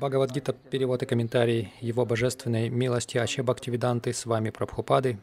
Бхагавадгита, 0.00 0.54
перевод 0.54 1.02
и 1.02 1.06
комментарий 1.06 1.72
Его 1.80 2.06
Божественной 2.06 2.70
милости 2.70 3.18
Аче 3.18 3.42
Бхактивиданты 3.42 4.14
с 4.14 4.24
вами 4.24 4.48
Прабхупады. 4.48 5.18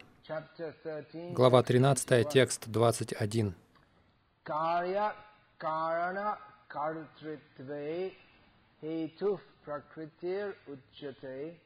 Глава 1.32 1.64
13, 1.64 2.30
текст 2.30 2.68
21. 2.68 3.56
Каря 4.44 5.16
карана 5.58 6.38
картритве 6.68 8.14
хейтуф 8.80 9.42
пракритир 9.66 10.56
уччате 10.68 11.60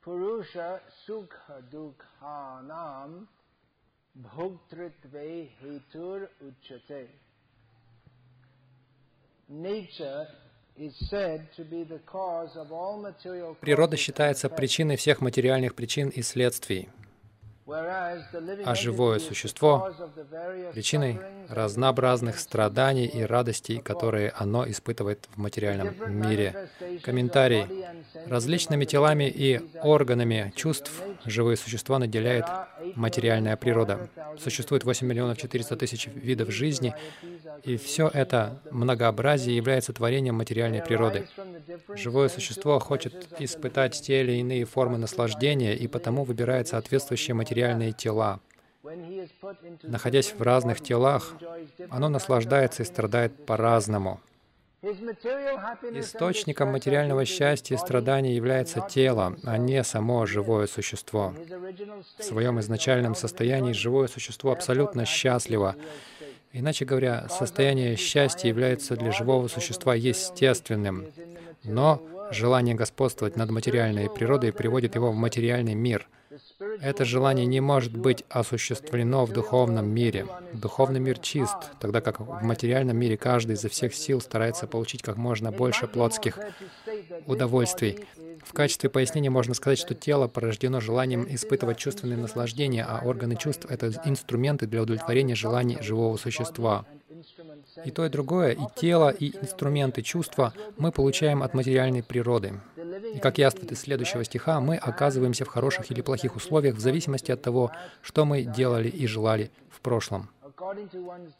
пуруша 0.00 0.80
сукха 1.06 1.62
дукханам 1.70 3.28
бхуктритве 4.14 5.50
хейтур 5.60 6.28
уччате 6.40 7.08
Природа 13.60 13.96
считается 13.96 14.48
причиной 14.48 14.96
всех 14.96 15.20
материальных 15.20 15.74
причин 15.74 16.08
и 16.08 16.22
следствий 16.22 16.88
а 17.66 18.74
живое 18.74 19.18
существо— 19.18 19.90
причиной 20.74 21.18
разнообразных 21.48 22.38
страданий 22.38 23.06
и 23.06 23.22
радостей, 23.22 23.78
которые 23.78 24.32
оно 24.36 24.68
испытывает 24.68 25.26
в 25.34 25.38
материальном 25.38 25.94
мире. 26.08 26.68
Комментарий. 27.02 27.66
Различными 28.26 28.84
телами 28.84 29.24
и 29.24 29.60
органами 29.82 30.52
чувств 30.56 30.90
живые 31.24 31.56
существа 31.56 31.98
наделяет 31.98 32.44
материальная 32.94 33.56
природа. 33.56 34.08
Существует 34.38 34.84
8 34.84 35.06
миллионов 35.06 35.38
400 35.38 35.76
тысяч 35.76 36.06
видов 36.06 36.50
жизни, 36.50 36.94
и 37.62 37.76
все 37.76 38.10
это 38.12 38.60
многообразие 38.70 39.56
является 39.56 39.92
творением 39.92 40.34
материальной 40.34 40.82
природы. 40.82 41.26
Живое 41.94 42.28
существо 42.28 42.78
хочет 42.78 43.26
испытать 43.38 44.00
те 44.00 44.20
или 44.20 44.32
иные 44.32 44.64
формы 44.64 44.98
наслаждения, 44.98 45.74
и 45.74 45.86
потому 45.86 46.24
выбирает 46.24 46.68
соответствующие 46.68 47.34
материальные 47.34 47.53
материальные 47.54 47.92
тела. 47.92 48.40
Находясь 49.82 50.32
в 50.32 50.42
разных 50.42 50.80
телах, 50.80 51.34
оно 51.88 52.08
наслаждается 52.08 52.82
и 52.82 52.86
страдает 52.86 53.46
по-разному. 53.46 54.20
Источником 54.82 56.72
материального 56.72 57.24
счастья 57.24 57.76
и 57.76 57.78
страданий 57.78 58.34
является 58.34 58.80
тело, 58.82 59.36
а 59.44 59.56
не 59.56 59.82
само 59.84 60.26
живое 60.26 60.66
существо. 60.66 61.32
В 62.18 62.22
своем 62.22 62.60
изначальном 62.60 63.14
состоянии 63.14 63.72
живое 63.72 64.08
существо 64.08 64.52
абсолютно 64.52 65.06
счастливо. 65.06 65.76
Иначе 66.52 66.84
говоря, 66.84 67.26
состояние 67.30 67.96
счастья 67.96 68.48
является 68.48 68.96
для 68.96 69.10
живого 69.10 69.48
существа 69.48 69.94
естественным, 69.94 71.06
но 71.62 72.02
желание 72.30 72.74
господствовать 72.74 73.36
над 73.36 73.50
материальной 73.50 74.10
природой 74.10 74.52
приводит 74.52 74.96
его 74.96 75.10
в 75.12 75.14
материальный 75.14 75.74
мир— 75.74 76.06
это 76.80 77.04
желание 77.04 77.46
не 77.46 77.60
может 77.60 77.96
быть 77.96 78.24
осуществлено 78.28 79.24
в 79.24 79.32
духовном 79.32 79.88
мире. 79.88 80.26
Духовный 80.52 81.00
мир 81.00 81.18
чист, 81.18 81.56
тогда 81.80 82.00
как 82.00 82.20
в 82.20 82.42
материальном 82.42 82.96
мире 82.96 83.16
каждый 83.16 83.52
изо 83.52 83.68
всех 83.68 83.94
сил 83.94 84.20
старается 84.20 84.66
получить 84.66 85.02
как 85.02 85.16
можно 85.16 85.50
больше 85.50 85.86
плотских 85.86 86.38
удовольствий. 87.26 88.06
В 88.44 88.52
качестве 88.52 88.90
пояснения 88.90 89.30
можно 89.30 89.54
сказать, 89.54 89.78
что 89.78 89.94
тело 89.94 90.28
порождено 90.28 90.80
желанием 90.80 91.26
испытывать 91.28 91.78
чувственные 91.78 92.18
наслаждения, 92.18 92.84
а 92.84 93.00
органы 93.04 93.36
чувств— 93.36 93.66
это 93.68 93.92
инструменты 94.04 94.66
для 94.66 94.82
удовлетворения 94.82 95.34
желаний 95.34 95.78
живого 95.80 96.16
существа. 96.18 96.84
И 97.84 97.90
то, 97.90 98.04
и 98.04 98.08
другое, 98.08 98.52
и 98.52 98.62
тело, 98.76 99.08
и 99.10 99.34
инструменты 99.36 100.02
чувства 100.02 100.52
мы 100.76 100.92
получаем 100.92 101.42
от 101.42 101.54
материальной 101.54 102.02
природы. 102.02 102.60
И 103.14 103.18
как 103.20 103.38
яствует 103.38 103.70
из 103.70 103.80
следующего 103.80 104.24
стиха, 104.24 104.60
мы 104.60 104.76
оказываемся 104.76 105.44
в 105.44 105.48
хороших 105.48 105.90
или 105.90 106.00
плохих 106.00 106.34
условиях 106.34 106.74
в 106.74 106.80
зависимости 106.80 107.30
от 107.30 107.42
того, 107.42 107.70
что 108.02 108.24
мы 108.24 108.42
делали 108.42 108.88
и 108.88 109.06
желали 109.06 109.50
в 109.70 109.80
прошлом. 109.80 110.30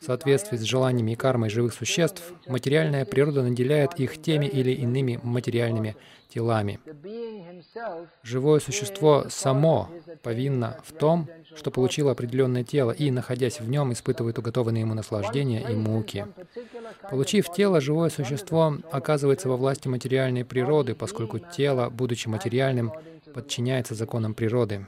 В 0.00 0.04
соответствии 0.04 0.56
с 0.56 0.62
желаниями 0.62 1.12
и 1.12 1.16
кармой 1.16 1.48
живых 1.48 1.72
существ, 1.72 2.22
материальная 2.46 3.06
природа 3.06 3.42
наделяет 3.42 3.98
их 3.98 4.20
теми 4.20 4.46
или 4.46 4.72
иными 4.72 5.18
материальными 5.22 5.96
телами. 6.28 6.78
Живое 8.22 8.60
существо 8.60 9.24
само 9.28 9.88
повинно 10.22 10.78
в 10.84 10.92
том, 10.92 11.28
что 11.54 11.70
получило 11.70 12.12
определенное 12.12 12.64
тело 12.64 12.90
и, 12.90 13.10
находясь 13.10 13.60
в 13.60 13.68
нем, 13.68 13.92
испытывает 13.92 14.38
уготованные 14.38 14.82
ему 14.82 14.94
наслаждения 14.94 15.60
и 15.60 15.74
муки. 15.74 16.26
Получив 17.10 17.50
тело, 17.52 17.80
живое 17.80 18.10
существо 18.10 18.76
оказывается 18.90 19.48
во 19.48 19.56
власти 19.56 19.88
материальной 19.88 20.44
природы, 20.44 20.94
поскольку 20.94 21.38
тело, 21.38 21.88
будучи 21.88 22.28
материальным, 22.28 22.92
подчиняется 23.32 23.94
законам 23.94 24.34
природы. 24.34 24.86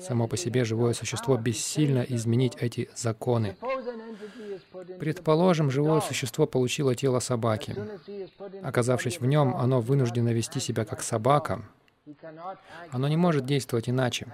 Само 0.00 0.28
по 0.28 0.36
себе 0.36 0.64
живое 0.64 0.92
существо 0.92 1.36
бессильно 1.36 2.00
изменить 2.00 2.56
эти 2.56 2.90
законы. 2.94 3.56
Предположим, 4.98 5.70
живое 5.70 6.00
существо 6.00 6.46
получило 6.46 6.94
тело 6.94 7.20
собаки. 7.20 7.74
Оказавшись 8.62 9.20
в 9.20 9.26
нем, 9.26 9.56
оно 9.56 9.80
вынуждено 9.80 10.30
вести 10.30 10.60
себя 10.60 10.84
как 10.84 11.02
собака. 11.02 11.64
Оно 12.90 13.08
не 13.08 13.16
может 13.16 13.44
действовать 13.44 13.88
иначе. 13.88 14.26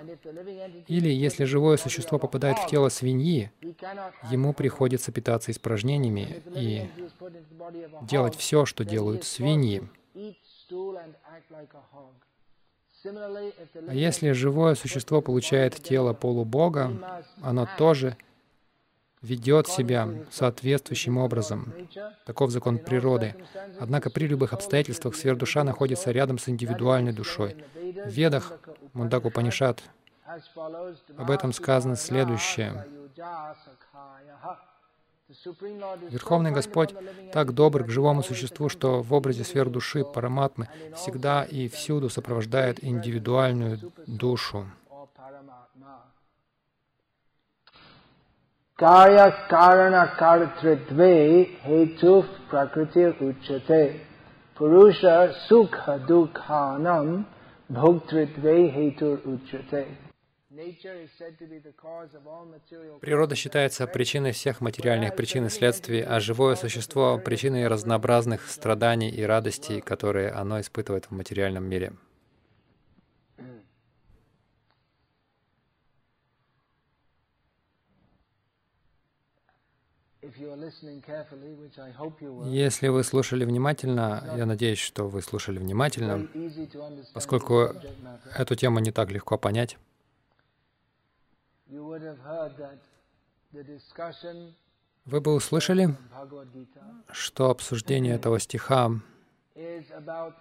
Или, 0.87 1.09
если 1.09 1.45
живое 1.45 1.77
существо 1.77 2.19
попадает 2.19 2.59
в 2.59 2.67
тело 2.67 2.89
свиньи, 2.89 3.51
ему 4.31 4.53
приходится 4.53 5.11
питаться 5.13 5.51
испражнениями 5.51 6.43
и 6.55 6.89
делать 8.03 8.37
все, 8.37 8.65
что 8.65 8.85
делают 8.85 9.25
свиньи. 9.25 9.89
А 13.05 13.95
если 13.95 14.33
живое 14.33 14.75
существо 14.75 15.21
получает 15.21 15.75
тело 15.83 16.13
полубога, 16.15 16.93
оно 17.43 17.69
тоже 17.79 18.17
ведет 19.21 19.69
себя 19.69 20.09
соответствущим 20.31 21.17
образом. 21.19 21.73
Таков 22.27 22.51
закон 22.51 22.79
природы. 22.79 23.35
Однако 23.81 24.11
при 24.11 24.27
любых 24.27 24.53
обстоятельствах 24.53 25.17
сверхдуша 25.17 25.65
находится 25.65 26.11
рядом 26.11 26.39
с 26.39 26.49
индивидуальной 26.49 27.13
душой. 27.13 27.57
В 27.75 28.11
Ведах, 28.11 28.53
Мундак 28.93 29.33
Панишат, 29.33 29.83
об 31.17 31.31
этом 31.31 31.53
сказано 31.53 31.97
следующее. 31.97 32.87
Верховный 36.11 36.51
Господь 36.51 36.95
так 37.33 37.55
добр 37.55 37.85
к 37.85 37.89
живому 37.89 38.23
существу, 38.23 38.69
что 38.69 39.01
в 39.01 39.15
образе 39.15 39.43
сфер 39.43 39.71
души 39.71 40.05
Параматмы 40.05 40.69
всегда 40.95 41.45
и 41.45 41.69
всюду 41.69 42.11
сопровождает 42.11 42.85
индивидуальную 42.85 43.79
душу. 44.07 44.67
Purusha 54.57 55.33
sukha 55.49 55.99
dukhanam 56.07 57.25
bhoktritve 57.69 58.57
hetur 58.71 59.19
uchate 59.27 60.14
Природа 63.01 63.35
считается 63.35 63.87
причиной 63.89 64.31
всех 64.31 64.61
материальных 64.61 65.17
причин 65.17 65.47
и 65.47 65.49
следствий, 65.49 66.01
а 66.01 66.21
живое 66.21 66.55
существо— 66.55 67.19
причиной 67.25 67.67
разнообразных 67.67 68.49
страданий 68.49 69.11
и 69.11 69.23
радостей, 69.23 69.81
которые 69.81 70.31
оно 70.31 70.61
испытывает 70.61 71.07
в 71.07 71.11
материальном 71.11 71.65
мире. 71.65 71.93
Если 82.45 82.89
вы 82.89 83.03
слушали 83.03 83.45
внимательно, 83.45 84.35
я 84.37 84.47
надеюсь, 84.47 84.79
что 84.79 85.09
вы 85.09 85.21
слушали 85.21 85.59
внимательно, 85.59 86.29
поскольку 87.13 87.71
эту 88.37 88.55
тему 88.55 88.79
не 88.79 88.93
так 88.93 89.11
легко 89.11 89.37
понять, 89.37 89.77
вы 95.05 95.21
бы 95.21 95.35
услышали, 95.35 95.97
что 97.13 97.51
обсуждение 97.51 98.15
этого 98.15 98.41
стиха, 98.41 98.91
то 99.55 100.35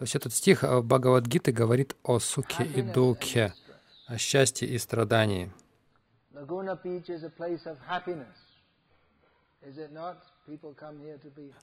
есть 0.00 0.16
этот 0.16 0.34
стих 0.34 0.62
в 0.62 0.82
Бхагавадгите 0.82 1.52
говорит 1.52 1.96
о 2.02 2.18
суке 2.18 2.64
и 2.64 2.82
духе, 2.82 3.54
о 4.06 4.18
счастье 4.18 4.68
и 4.68 4.78
страдании. 4.78 5.52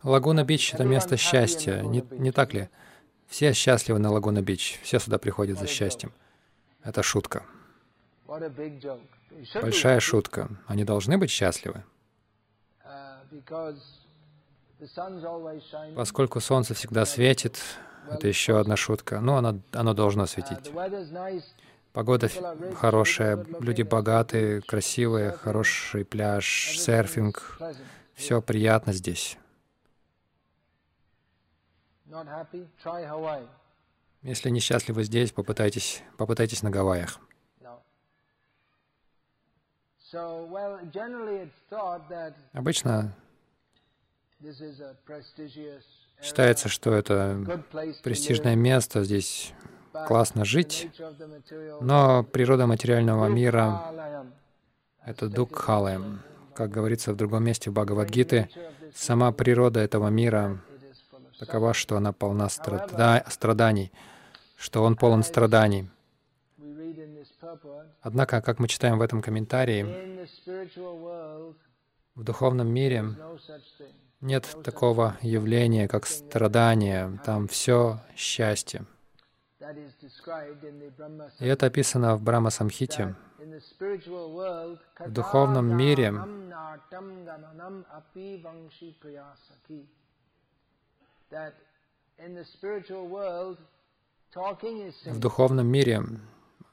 Лагуна 0.03 0.43
Бич— 0.43 0.73
это 0.75 0.83
место 0.83 1.17
счастья, 1.17 1.81
не, 1.81 2.03
не 2.11 2.31
так 2.31 2.53
ли? 2.53 2.69
Все 3.27 3.53
счастливы 3.53 3.99
на 3.99 4.11
Лагуна 4.11 4.41
Бич, 4.41 4.79
все 4.83 4.99
сюда 4.99 5.17
приходят 5.17 5.59
за 5.59 5.67
счастьем. 5.67 6.13
Это 6.83 7.03
шутка. 7.03 7.43
Большая 8.27 9.99
шутка. 9.99 10.49
Они 10.67 10.83
должны 10.83 11.17
быть 11.17 11.29
счастливы. 11.29 11.83
Поскольку 15.95 16.39
солнце 16.39 16.73
всегда 16.73 17.05
светит, 17.05 17.59
это 18.09 18.27
еще 18.27 18.59
одна 18.59 18.75
шутка, 18.75 19.19
но 19.19 19.37
оно, 19.37 19.59
оно 19.71 19.93
должно 19.93 20.25
светить. 20.27 20.71
Погода 21.93 22.29
хорошая, 22.75 23.43
люди 23.59 23.81
богатые, 23.81 24.61
красивые, 24.61 25.31
хороший 25.31 26.05
пляж, 26.05 26.77
серфинг, 26.77 27.59
все 28.13 28.41
приятно 28.41 28.93
здесь. 28.93 29.37
Если 34.21 34.49
несчастливы 34.49 35.03
здесь, 35.03 35.31
попытайтесь, 35.31 36.03
попытайтесь 36.17 36.61
на 36.61 36.69
Гавайях. 36.69 37.19
Обычно 42.53 43.13
считается, 46.21 46.69
что 46.69 46.93
это 46.93 47.63
престижное 48.03 48.55
место, 48.55 49.03
здесь 49.03 49.53
классно 50.07 50.45
жить, 50.45 50.89
но 51.81 52.23
природа 52.23 52.67
материального 52.67 53.27
мира— 53.27 54.23
это 55.05 55.27
Дукхалаем. 55.27 56.21
Как 56.55 56.71
говорится 56.71 57.13
в 57.13 57.15
другом 57.17 57.43
месте 57.43 57.69
в 57.69 57.73
Бхагавадгите, 57.73 58.49
сама 58.95 59.31
природа 59.31 59.79
этого 59.79 60.07
мира 60.07 60.59
такова, 61.37 61.73
что 61.73 61.97
она 61.97 62.13
полна 62.13 62.49
страда 62.49 63.23
страданий, 63.29 63.91
что 64.55 64.83
он 64.83 64.95
полон 64.95 65.23
страданий. 65.23 65.89
Однако, 68.01 68.41
как 68.41 68.59
мы 68.59 68.67
читаем 68.67 68.97
в 68.99 69.01
этом 69.01 69.21
комментарии, 69.21 69.83
в 72.15 72.23
духовном 72.23 72.67
мире 72.67 73.05
нет 74.21 74.57
такого 74.63 75.17
явления, 75.21 75.87
как 75.87 76.05
страдание. 76.07 77.19
Там 77.23 77.47
все 77.47 77.99
счастье. 78.15 78.85
И 81.39 81.45
это 81.45 81.65
описано 81.67 82.15
в 82.15 82.23
Брахма 82.23 82.49
Самхите. 82.49 83.15
В 84.99 85.11
духовном 85.11 85.77
мире 85.77 86.11
в 95.05 95.19
духовном 95.19 95.67
мире 95.67 96.03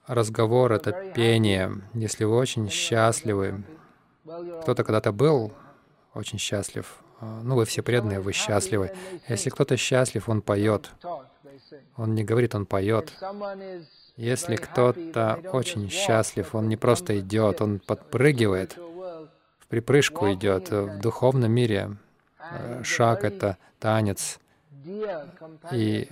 разговор— 0.07 0.73
это 0.75 0.93
пение. 1.15 1.73
Если 1.95 2.25
вы 2.25 2.37
очень 2.37 2.69
счастливы, 2.71 3.65
кто-то 4.63 4.85
когда-то 4.85 5.13
был 5.13 5.53
очень 6.15 6.39
счастлив, 6.39 7.03
а, 7.21 7.41
ну, 7.43 7.57
вы 7.57 7.65
все 7.65 7.83
преданные, 7.83 8.21
вы 8.21 8.33
счастливы. 8.33 8.93
Если 9.29 9.51
кто-то 9.51 9.77
счастлив, 9.77 10.29
он 10.29 10.43
поет. 10.43 10.91
Он 11.97 12.15
не 12.15 12.25
говорит, 12.25 12.55
он 12.55 12.67
поет. 12.67 13.13
Если 14.17 14.57
кто-то 14.57 15.41
очень 15.53 15.91
счастлив, 15.91 16.55
он 16.55 16.69
не 16.69 16.77
просто 16.77 17.19
идет, 17.19 17.61
он 17.61 17.81
подпрыгивает, 17.81 18.77
в 18.77 19.67
припрыжку 19.69 20.33
идет. 20.33 20.71
В 20.71 21.01
духовном 21.01 21.51
мире 21.51 21.97
э, 22.39 22.83
шаг— 22.85 23.25
это 23.25 23.59
танец. 23.81 24.39
И 25.73 26.09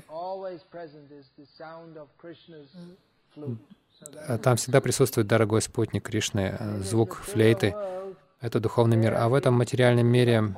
там 4.42 4.56
всегда 4.56 4.80
присутствует 4.80 5.26
дорогой 5.26 5.62
спутник 5.62 6.04
Кришны, 6.04 6.56
э, 6.58 6.78
звук 6.80 7.16
флейты. 7.16 7.74
Это 8.40 8.60
духовный 8.60 8.96
мир. 8.96 9.14
А 9.14 9.28
в 9.28 9.34
этом 9.34 9.54
материальном 9.54 10.06
мире 10.06 10.54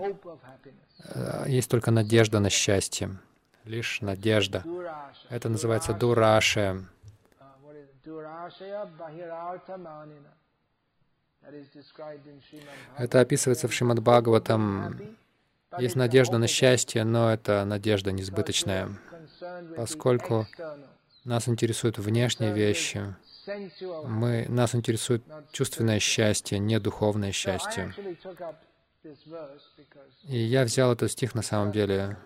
э, 1.14 1.44
есть 1.48 1.70
только 1.70 1.90
надежда 1.90 2.40
на 2.40 2.50
счастье. 2.50 3.10
Лишь 3.64 4.00
надежда. 4.00 4.62
Это 5.30 5.48
называется 5.48 5.94
дурашия. 5.94 6.84
Это 12.98 13.20
описывается 13.20 13.68
в 13.68 13.72
Шримад 13.72 14.00
Бхагаватам. 14.00 15.00
Есть 15.78 15.96
надежда 15.96 16.38
на 16.38 16.46
счастье, 16.46 17.04
но 17.04 17.32
это 17.32 17.64
надежда 17.64 18.12
несбыточная, 18.12 18.90
поскольку 19.76 20.46
нас 21.24 21.48
интересуют 21.48 21.98
внешние 21.98 22.52
вещи. 22.52 23.14
Мы, 24.04 24.46
нас 24.48 24.74
интересует 24.74 25.22
чувственное 25.52 25.98
счастье, 25.98 26.58
не 26.58 26.78
духовное 26.80 27.32
счастье. 27.32 27.94
И 30.24 30.38
я 30.38 30.64
взял 30.64 30.92
этот 30.92 31.10
стих 31.10 31.34
на 31.34 31.42
самом 31.42 31.72
деле 31.72 32.16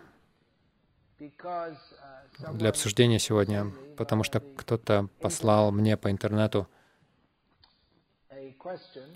для 2.53 2.69
обсуждения 2.71 3.19
сегодня, 3.19 3.73
потому 3.97 4.23
что 4.23 4.41
кто-то 4.41 5.09
послал 5.21 5.73
мне 5.73 5.97
по 5.97 6.11
интернету 6.11 6.69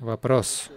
вопрос, 0.00 0.70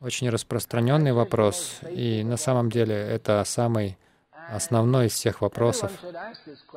очень 0.00 0.30
распространенный 0.30 1.12
вопрос, 1.12 1.80
и 1.90 2.22
на 2.24 2.36
самом 2.36 2.70
деле 2.70 2.94
это 2.94 3.42
самый 3.44 3.98
основной 4.50 5.06
из 5.06 5.12
всех 5.12 5.40
вопросов. 5.40 5.92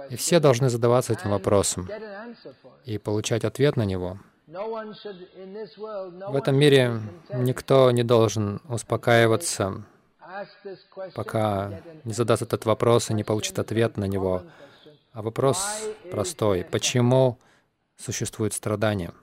И 0.10 0.16
все 0.16 0.40
должны 0.40 0.70
задаваться 0.70 1.14
этим 1.14 1.32
вопросом 1.32 1.90
и 2.86 2.98
получать 2.98 3.44
ответ 3.46 3.76
на 3.76 3.84
него. 3.84 4.20
В 4.48 6.36
этом 6.36 6.56
мире 6.56 7.02
никто 7.34 7.90
не 7.92 8.04
должен 8.04 8.62
успокаиваться, 8.70 9.84
пока 11.16 11.82
не 12.04 12.14
задаст 12.14 12.44
этот 12.44 12.66
вопрос 12.66 13.10
и 13.10 13.14
не 13.14 13.24
получит 13.24 13.58
ответ 13.58 13.98
на 13.98 14.06
него. 14.06 14.44
А 15.14 15.22
вопрос 15.22 15.66
простой. 16.12 16.64
Почему 16.64 17.40
существует 17.96 18.54
страдание? 18.54 19.14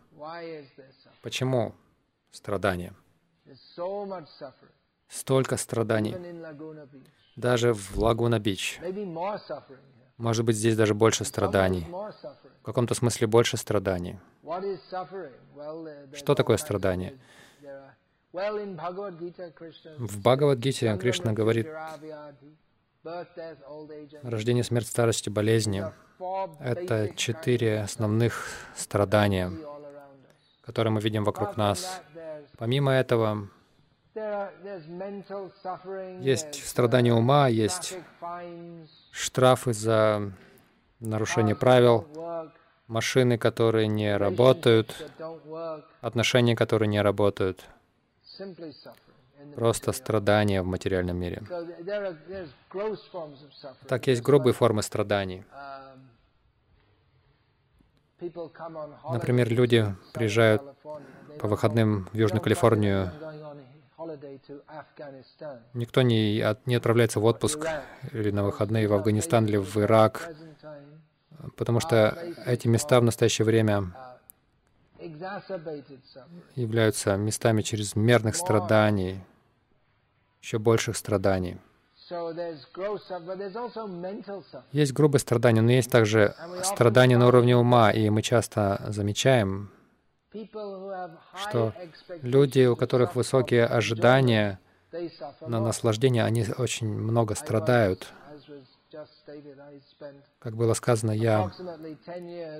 Почему 1.23 1.75
страдание? 2.33 2.95
Столько 5.09 5.57
страданий 5.57 6.17
даже 7.37 7.73
в 7.73 7.99
Лагуна-Бич. 7.99 8.81
Может 10.17 10.45
быть, 10.45 10.57
здесь 10.57 10.77
даже 10.77 10.95
больше 10.95 11.25
страданий. 11.25 11.87
В 11.89 12.65
каком-то 12.65 12.95
смысле 12.95 13.27
больше 13.27 13.57
страданий. 13.57 14.19
Что 16.15 16.35
такое 16.35 16.57
страдание? 16.57 17.19
В 18.33 20.21
Бхагавадгите 20.21 20.97
Кришна 20.97 21.33
говорит, 21.33 21.69
рождение, 24.23 24.65
смерть, 24.65 24.87
старость 24.87 25.27
и 25.27 25.31
болезни— 25.31 25.85
это 26.61 27.15
четыре 27.17 27.81
основных 27.81 28.47
страдания, 28.77 29.53
которые 30.63 30.93
мы 30.93 31.01
видим 31.01 31.25
вокруг 31.25 31.57
нас. 31.57 32.01
Помимо 32.59 32.93
этого, 32.93 33.49
есть 36.21 36.67
страдания 36.67 37.15
ума, 37.15 37.49
есть 37.49 37.97
штрафы 39.11 39.73
за 39.73 40.33
нарушение 41.01 41.57
правил, 41.57 42.07
машины, 42.89 43.39
которые 43.39 43.87
не 43.89 44.17
работают, 44.17 44.95
отношения, 46.01 46.55
которые 46.55 46.89
не 46.89 47.01
работают. 47.01 47.65
Просто 49.57 49.93
страдания 49.93 50.63
в 50.63 50.67
материальном 50.67 51.17
мире. 51.17 51.43
Так, 53.89 54.07
есть 54.07 54.23
грубые 54.23 54.55
формы 54.55 54.83
страданий. 54.83 55.45
Например, 59.11 59.49
люди 59.49 59.95
приезжают 60.15 60.63
по 61.41 61.49
выходным 61.49 62.09
в 62.13 62.17
Южную 62.17 62.41
Калифорнию 62.41 63.11
Никто 65.75 66.03
не, 66.03 66.41
от, 66.41 66.67
не 66.67 66.75
отправляется 66.75 67.21
в 67.21 67.25
отпуск 67.25 67.67
или 68.13 68.31
на 68.31 68.45
выходные 68.45 68.89
в 68.89 68.93
Афганистан 68.93 69.47
или 69.47 69.57
в 69.57 69.77
Ирак, 69.77 70.35
потому 71.57 71.81
что 71.81 72.19
эти 72.47 72.69
места 72.69 73.01
в 73.01 73.05
настоящее 73.05 73.45
время 73.45 73.93
являются 76.55 77.17
местами 77.17 77.63
чрезмерных 77.63 78.37
страданий, 78.37 79.21
еще 80.41 80.59
больших 80.59 80.97
страданий. 80.97 81.59
Есть 84.73 84.93
грубые 84.93 85.21
страдания, 85.21 85.63
но 85.63 85.73
есть 85.73 85.91
также 85.91 86.35
страдания 86.63 87.17
на 87.17 87.27
уровне 87.29 87.57
ума, 87.57 87.91
и 87.91 88.11
мы 88.11 88.23
часто 88.23 88.85
замечаем, 88.89 89.71
что 91.37 91.73
люди, 92.23 92.67
у 92.67 92.77
которых 92.77 93.15
высокие 93.15 93.67
ожидания 93.67 94.59
на 95.41 95.61
наслаждение, 95.61 96.25
они 96.25 96.45
очень 96.59 96.89
много 96.89 97.35
страдают. 97.35 98.13
Как 100.39 100.55
было 100.55 100.75
сказано, 100.75 101.13
я 101.13 101.51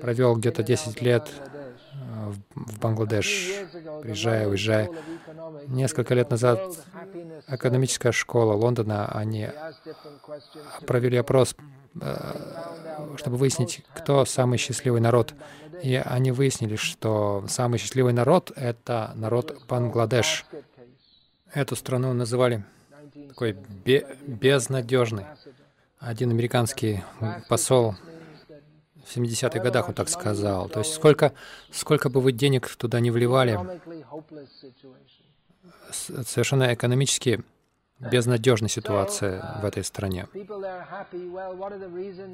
провел 0.01 0.35
где-то 0.35 0.63
10 0.63 1.01
лет 1.01 1.29
э, 1.93 2.31
в 2.55 2.79
Бангладеш, 2.79 3.51
приезжая, 4.01 4.47
уезжая. 4.47 4.89
Несколько 5.67 6.15
лет 6.15 6.31
назад 6.31 6.59
экономическая 7.47 8.11
школа 8.11 8.53
Лондона, 8.53 9.11
они 9.13 9.49
провели 10.87 11.17
опрос, 11.17 11.55
э, 12.01 13.17
чтобы 13.17 13.37
выяснить, 13.37 13.83
кто 13.93 14.25
самый 14.25 14.57
счастливый 14.57 15.01
народ. 15.01 15.35
И 15.83 15.95
они 15.95 16.31
выяснили, 16.31 16.77
что 16.77 17.43
самый 17.49 17.77
счастливый 17.77 18.13
народ— 18.13 18.53
это 18.55 19.11
народ 19.15 19.65
Бангладеш. 19.67 20.45
Эту 21.53 21.75
страну 21.75 22.13
называли 22.13 22.63
такой 23.27 23.51
безнадежный. 23.51 25.25
Один 25.99 26.31
американский 26.31 27.03
посол 27.49 27.95
в 29.05 29.15
70-х 29.15 29.59
годах 29.59 29.89
он 29.89 29.93
так 29.93 30.07
сказал. 30.07 30.69
То 30.69 30.79
есть 30.79 30.93
сколько, 30.93 31.33
сколько 31.69 32.09
бы 32.09 32.21
вы 32.21 32.31
денег 32.31 32.69
туда 32.69 33.01
не 33.01 33.11
вливали, 33.11 33.59
совершенно 35.91 36.73
экономически 36.73 37.43
безнадежная 38.11 38.69
ситуация 38.69 39.59
в 39.61 39.65
этой 39.65 39.83
стране. 39.83 40.27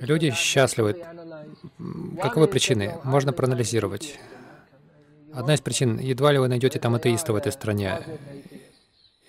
Люди 0.02 0.32
счастливы. 0.32 1.04
Каковы 2.22 2.48
причины? 2.48 2.98
Можно 3.04 3.34
проанализировать. 3.34 4.20
Одна 5.34 5.54
из 5.54 5.62
причин, 5.62 6.00
едва 6.00 6.32
ли 6.32 6.40
вы 6.40 6.48
найдете 6.48 6.80
там 6.80 6.96
атеистов 6.96 7.36
в 7.36 7.38
этой 7.38 7.52
стране. 7.52 8.00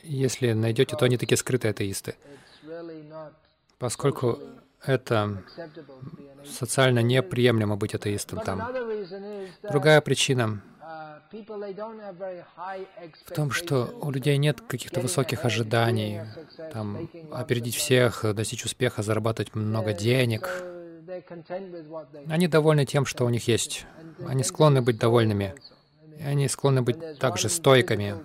Если 0.03 0.53
найдете, 0.53 0.97
то 0.97 1.05
они 1.05 1.19
такие 1.19 1.37
скрытые 1.37 1.71
атеисты 1.71 2.15
поскольку 3.81 4.39
это 4.85 5.43
социально 6.45 7.01
неприемлемо 7.01 7.77
быть 7.77 7.95
атеистом 7.95 8.41
там. 8.41 8.63
Другая 9.63 10.01
причина 10.01 10.63
в 13.25 13.35
том, 13.35 13.51
что 13.51 13.99
у 14.01 14.11
людей 14.11 14.37
нет 14.37 14.61
каких-то 14.61 15.01
высоких 15.01 15.45
ожиданий, 15.45 16.23
там, 16.73 17.09
опередить 17.31 17.77
всех, 17.77 18.25
достичь 18.35 18.65
успеха, 18.65 19.03
зарабатывать 19.03 19.55
много 19.55 19.93
денег. 19.93 20.49
Они 22.29 22.49
довольны 22.49 22.85
тем, 22.85 23.05
что 23.07 23.25
у 23.25 23.29
них 23.29 23.47
есть. 23.49 23.87
Они 24.27 24.43
склонны 24.43 24.83
быть 24.83 24.99
довольными. 24.99 25.55
И 26.19 26.23
они 26.23 26.49
склонны 26.49 26.83
быть 26.83 27.19
также 27.19 27.49
стойками. 27.49 28.17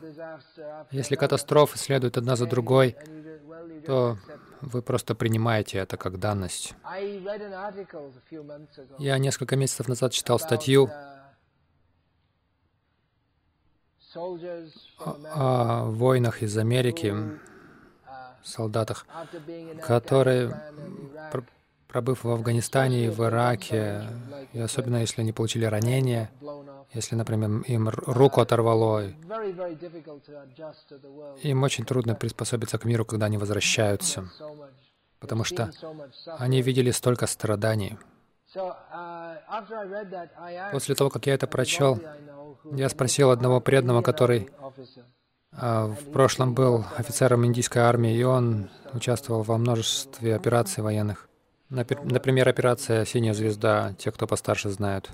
Если 0.92 1.16
катастрофы 1.16 1.78
следуют 1.78 2.18
одна 2.18 2.36
за 2.36 2.46
другой, 2.46 2.96
то 3.86 4.18
вы 4.62 4.82
просто 4.82 5.14
принимаете 5.14 5.78
это 5.78 5.96
как 5.96 6.20
данность. 6.20 6.74
Я 8.98 9.18
несколько 9.20 9.56
месяцев 9.56 9.88
назад 9.88 10.12
читал 10.12 10.40
статью 10.40 10.90
о, 14.16 15.16
о 15.34 15.86
воинах 15.86 16.42
из 16.42 16.58
Америки, 16.58 17.16
солдатах, 18.44 19.06
которые, 19.82 20.56
пробыв 21.88 22.24
в 22.24 22.30
Афганистане 22.30 23.06
и 23.06 23.10
в 23.10 23.22
Ираке, 23.24 24.04
и 24.54 24.60
особенно 24.60 24.98
если 24.98 25.22
они 25.22 25.32
получили 25.32 25.66
ранения, 25.66 26.32
если, 26.94 27.16
например, 27.16 27.62
им 27.68 27.90
руку 27.90 28.42
оторвало, 28.42 29.04
им 31.44 31.64
очень 31.64 31.86
трудно 31.86 32.16
приспособиться 32.16 32.78
к 32.78 32.86
миру, 32.86 33.06
когда 33.06 33.26
они 33.26 33.38
возвращаются, 33.38 34.30
потому 35.20 35.44
что 35.44 35.72
они 36.38 36.62
видели 36.62 36.92
столько 36.92 37.28
страданий. 37.28 37.98
После 40.72 40.96
того, 40.96 41.10
как 41.10 41.28
я 41.28 41.34
это 41.34 41.48
прочел, 41.48 42.00
я 42.72 42.90
спросил 42.90 43.32
одного 43.32 43.60
преданного, 43.62 44.02
который 44.02 44.50
а, 45.52 45.88
в 45.88 46.12
прошлом 46.12 46.54
был 46.54 46.86
офицером 46.98 47.46
индийской 47.46 47.82
армии, 47.82 48.16
и 48.16 48.24
он 48.24 48.70
участвовал 48.94 49.44
во 49.44 49.58
множестве 49.58 50.36
операций 50.36 50.84
военных. 50.84 51.30
Например, 51.70 52.48
операция 52.48 53.06
«Синяя 53.06 53.34
звезда», 53.34 53.94
те, 53.98 54.12
кто 54.12 54.28
постарше 54.28 54.70
знают. 54.70 55.10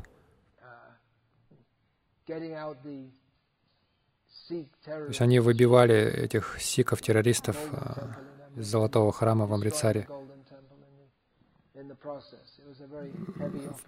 То 4.84 5.08
есть 5.08 5.22
они 5.22 5.40
выбивали 5.40 5.96
этих 5.96 6.58
сиков-террористов 6.60 7.56
а, 7.72 8.16
из 8.56 8.68
Золотого 8.68 9.12
храма 9.12 9.46
в 9.46 9.54
Амрицаре. 9.54 10.08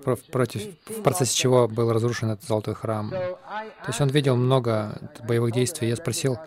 В, 0.05 0.31
против, 0.31 0.61
в 0.85 1.01
процессе 1.01 1.35
чего 1.35 1.67
был 1.67 1.91
разрушен 1.91 2.31
этот 2.31 2.47
Золотой 2.47 2.75
храм. 2.75 3.09
То 3.09 3.87
есть 3.87 4.01
он 4.01 4.09
видел 4.09 4.35
много 4.35 4.99
боевых 5.27 5.51
действий. 5.51 5.89
Я 5.89 5.95
спросил, 5.95 6.37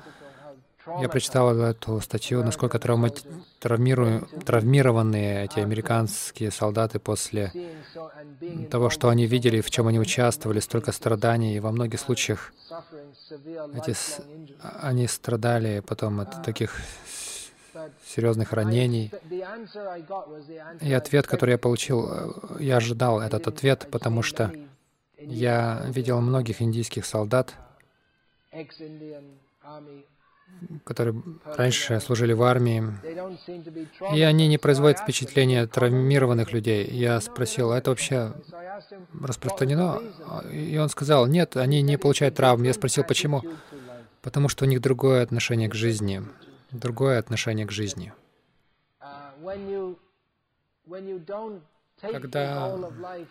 я 1.01 1.09
прочитал 1.09 1.59
эту 1.59 2.01
статью, 2.01 2.45
насколько 2.45 2.79
травма... 2.79 3.11
травмиру... 3.59 4.29
травмированные 4.45 5.47
эти 5.47 5.59
американские 5.59 6.53
солдаты 6.53 7.01
после 7.01 7.53
того, 8.71 8.89
что 8.89 9.09
они 9.09 9.27
видели, 9.27 9.61
в 9.61 9.71
чем 9.71 9.89
они 9.89 9.99
участвовали, 9.99 10.61
столько 10.61 10.93
страданий, 10.93 11.57
и 11.57 11.61
во 11.61 11.73
многих 11.73 11.99
случаях 11.99 12.53
эти... 13.75 13.97
они 14.81 15.09
страдали 15.09 15.81
потом 15.81 16.21
от 16.21 16.45
таких 16.45 16.77
серьезных 18.07 18.53
ранений. 18.53 19.11
И 20.81 20.93
ответ, 20.93 21.27
который 21.27 21.53
я 21.53 21.59
получил, 21.59 22.59
я 22.61 22.77
ожидал 22.77 23.21
этот 23.21 23.49
ответ, 23.49 23.89
потому 23.91 24.23
что 24.23 24.53
я 25.19 25.83
видел 25.89 26.21
многих 26.21 26.63
индийских 26.63 27.05
солдат, 27.05 27.55
которые 30.85 31.21
раньше 31.45 32.01
служили 32.01 32.33
в 32.33 32.43
армии, 32.43 32.83
и 34.15 34.23
они 34.23 34.47
не 34.47 34.59
производят 34.59 35.01
впечатления 35.01 35.67
травмированных 35.67 36.53
людей. 36.53 36.87
Я 36.87 37.21
спросил, 37.21 37.73
а 37.73 37.79
это 37.79 37.91
вообще 37.91 38.33
распространено? 39.21 40.01
И 40.53 40.79
он 40.79 40.89
сказал, 40.89 41.27
нет, 41.27 41.57
они 41.57 41.83
не 41.83 41.99
получают 41.99 42.37
травм. 42.37 42.63
Я 42.63 42.73
спросил, 42.73 43.05
почему? 43.05 43.43
Потому 44.23 44.49
что 44.49 44.65
у 44.65 44.69
них 44.69 44.81
другое 44.81 45.23
отношение 45.23 45.69
к 45.69 45.75
жизни, 45.75 46.23
другое 46.77 47.19
отношение 47.19 47.67
к 47.67 47.73
жизни. 47.73 48.13
Когда 52.01 52.77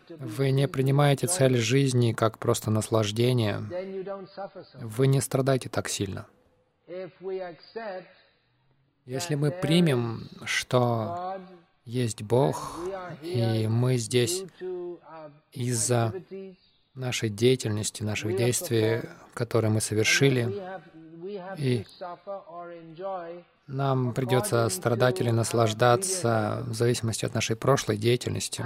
вы 0.10 0.52
не 0.52 0.68
принимаете 0.68 1.28
цель 1.28 1.58
жизни 1.58 2.14
как 2.14 2.40
просто 2.40 2.72
наслаждение, 2.72 3.62
вы 4.82 5.08
не 5.08 5.22
страдаете 5.22 5.70
так 5.70 5.88
сильно. 5.88 6.26
Если 9.06 9.36
мы 9.36 9.52
примем, 9.52 10.28
что 10.46 11.40
есть 11.86 12.24
Бог, 12.24 12.80
и 13.22 13.68
мы 13.68 13.98
здесь 13.98 14.44
из-за 15.52 16.12
нашей 16.96 17.30
деятельности, 17.30 18.04
наших 18.04 18.36
действий, 18.38 19.02
которые 19.34 19.72
мы 19.72 19.82
совершили, 19.82 20.54
и 21.58 21.86
нам 23.68 24.14
придется 24.14 24.70
страдать 24.70 25.20
или 25.22 25.32
наслаждаться 25.32 26.64
в 26.68 26.74
зависимости 26.74 27.26
от 27.26 27.34
нашей 27.34 27.56
прошлой 27.56 27.98
деятельности. 27.98 28.66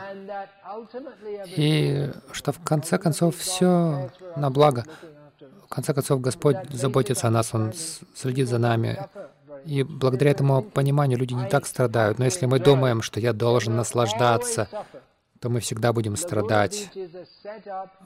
И 1.46 2.10
что 2.32 2.52
в 2.52 2.60
конце 2.60 2.98
концов 2.98 3.38
все 3.38 4.10
на 4.36 4.50
благо. 4.50 4.86
В 5.66 5.70
конце 5.70 5.94
концов, 5.94 6.20
Господь 6.20 6.58
заботится 6.72 7.28
о 7.28 7.32
нас, 7.32 7.54
Он 7.54 7.74
следит 8.16 8.50
за 8.50 8.58
нами. 8.58 9.08
И 9.66 9.84
благодаря 9.84 10.32
этому 10.32 10.64
пониманию 10.64 11.18
люди 11.18 11.34
не 11.34 11.48
так 11.48 11.66
страдают. 11.66 12.18
Но 12.18 12.26
если 12.26 12.46
мы 12.46 12.60
думаем, 12.60 13.02
что 13.02 13.20
я 13.20 13.34
должен 13.34 13.76
наслаждаться, 13.76 14.68
то 15.40 15.50
мы 15.50 15.60
всегда 15.60 15.94
будем 15.94 16.16
страдать. 16.16 16.92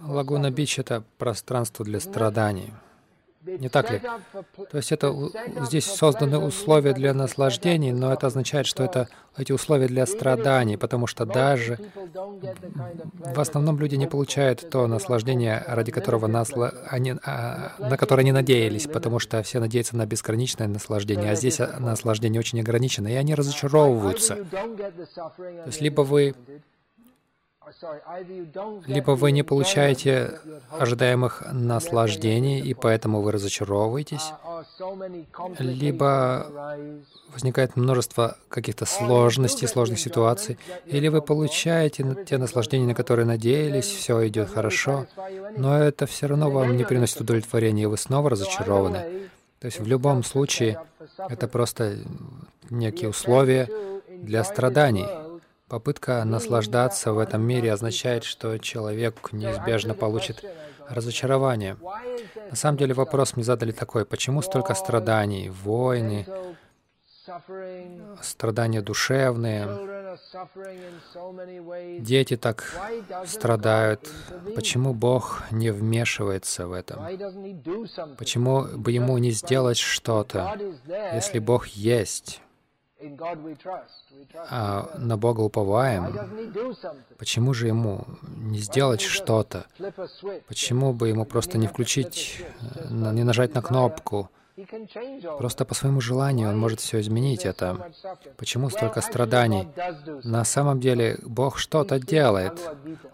Лагуна 0.01 0.51
Бич— 0.51 0.79
это 0.79 1.03
пространство 1.17 1.83
для 1.83 1.99
страданий. 1.99 2.71
Не 3.45 3.67
так 3.67 3.91
ли? 3.91 3.99
То 4.71 4.77
есть 4.77 4.93
это 4.93 5.13
здесь 5.65 5.85
созданы 5.85 6.37
условия 6.37 6.93
для 6.93 7.13
наслаждений, 7.13 7.91
но 7.91 8.13
это 8.13 8.27
означает, 8.27 8.65
что 8.65 8.83
это 8.83 9.09
эти 9.37 9.51
условия 9.51 9.87
для 9.87 10.05
страданий, 10.05 10.77
потому 10.77 11.07
что 11.07 11.25
даже 11.25 11.77
в 12.13 13.39
основном 13.39 13.79
люди 13.79 13.95
не 13.95 14.07
получают 14.07 14.69
то 14.69 14.87
наслаждение, 14.87 15.61
ради 15.67 15.91
которого 15.91 16.27
насла... 16.27 16.71
они, 16.87 17.15
а, 17.25 17.73
на 17.79 17.97
которое 17.97 18.21
они 18.21 18.31
надеялись, 18.31 18.87
потому 18.87 19.19
что 19.19 19.43
все 19.43 19.59
надеются 19.59 19.97
на 19.97 20.05
бесконечное 20.05 20.67
наслаждение, 20.67 21.31
а 21.31 21.35
здесь 21.35 21.59
наслаждение 21.79 22.39
очень 22.39 22.61
ограничено, 22.61 23.09
и 23.09 23.15
они 23.15 23.35
разочаровываются. 23.35 24.35
То 24.35 25.63
есть 25.65 25.81
либо 25.81 26.01
вы 26.01 26.33
Либо 28.87 29.11
вы 29.11 29.31
не 29.31 29.43
получаете 29.43 30.39
ожидаемых 30.71 31.43
наслаждений, 31.51 32.59
и 32.59 32.73
поэтому 32.73 33.21
вы 33.21 33.31
разочаровываетесь, 33.31 34.31
либо 35.59 36.77
возникает 37.33 37.75
множество 37.75 38.37
каких-то 38.49 38.85
сложностей, 38.85 39.67
сложных 39.67 39.99
ситуаций, 39.99 40.57
или 40.85 41.07
вы 41.07 41.21
получаете 41.21 42.15
те 42.25 42.37
наслаждения, 42.37 42.87
на 42.87 42.95
которые 42.95 43.25
надеялись, 43.25 43.85
все 43.85 44.27
идет 44.27 44.49
хорошо, 44.49 45.07
но 45.57 45.77
это 45.77 46.05
все 46.05 46.27
равно 46.27 46.49
вам 46.49 46.77
не 46.77 46.83
приносит 46.83 47.21
удовлетворения, 47.21 47.83
и 47.83 47.87
вы 47.87 47.97
снова 47.97 48.29
разочарованы. 48.29 49.29
То 49.59 49.67
есть 49.67 49.79
в 49.79 49.87
любом 49.87 50.23
случае 50.23 50.79
это 51.17 51.47
просто 51.47 51.97
некие 52.69 53.09
условия 53.09 53.69
для 54.09 54.43
страданий. 54.43 55.07
Попытка 55.67 56.23
наслаждаться 56.23 57.13
в 57.13 57.19
этом 57.19 57.41
мире 57.41 57.73
означает, 57.73 58.23
что 58.23 58.57
человек 58.59 59.31
неизбежно 59.31 59.93
получит 59.93 60.43
разочарование. 60.89 61.77
На 62.49 62.55
самом 62.55 62.77
деле 62.77 62.93
вопрос 62.93 63.35
мне 63.35 63.43
задали 63.43 63.71
такой, 63.71 64.05
почему 64.05 64.41
столько 64.41 64.73
страданий, 64.75 65.49
войны, 65.49 66.25
страдания 68.21 68.81
душевные, 68.81 69.67
дети 71.99 72.35
так 72.37 72.65
страдают. 73.25 74.09
Почему 74.55 74.93
Бог 74.93 75.43
не 75.51 75.71
вмешивается 75.71 76.67
в 76.67 76.73
это? 76.73 76.95
Почему 78.17 78.63
бы 78.63 78.91
Ему 78.91 79.17
не 79.17 79.31
сделать 79.31 79.77
что-то, 79.77 80.57
если 81.13 81.39
Бог 81.39 81.67
есть? 81.67 82.41
А 84.49 84.89
на 84.97 85.17
Бога 85.17 85.41
уповаем, 85.41 86.13
почему 87.17 87.53
же 87.53 87.67
Ему 87.67 88.05
не 88.37 88.59
сделать 88.59 89.01
что-то? 89.01 89.65
Почему 90.47 90.93
бы 90.93 91.09
Ему 91.09 91.25
просто 91.25 91.57
не 91.57 91.67
включить, 91.67 92.43
не 92.89 93.23
нажать 93.23 93.53
на 93.53 93.61
кнопку? 93.61 94.29
Просто 95.39 95.65
по 95.65 95.73
своему 95.73 95.99
желанию 95.99 96.49
Он 96.49 96.59
может 96.59 96.79
все 96.79 97.01
изменить 97.01 97.43
это. 97.45 97.91
Почему 98.37 98.69
столько 98.69 99.01
страданий? 99.01 99.67
На 100.23 100.43
самом 100.43 100.79
деле 100.79 101.17
Бог 101.23 101.57
что-то 101.57 101.99
делает. 101.99 102.61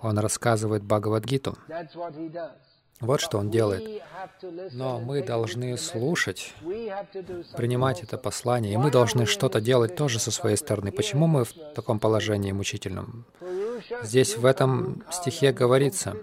Он 0.02 0.20
рассказывает 0.20 0.84
Бхагавадгиту. 0.84 1.58
Вот 3.00 3.22
что 3.22 3.38
он 3.38 3.50
делает. 3.50 4.04
Но 4.72 5.00
мы 5.00 5.24
должны 5.24 5.78
слушать, 5.78 6.54
принимать 7.56 8.04
это 8.04 8.18
послание, 8.18 8.74
и 8.74 8.78
мы 8.78 8.92
должны 8.92 9.26
что-то 9.26 9.62
делать 9.62 9.96
тоже 9.96 10.20
со 10.20 10.32
своей 10.32 10.58
стороны. 10.58 10.92
Почему 10.92 11.28
мы 11.28 11.46
в 11.46 11.54
таком 11.76 12.00
положении 12.00 12.52
мучительном? 12.52 13.26
Здесь 14.04 14.38
в 14.38 14.46
этом 14.46 15.04
стихе 15.12 15.52
говорится, 15.52 16.16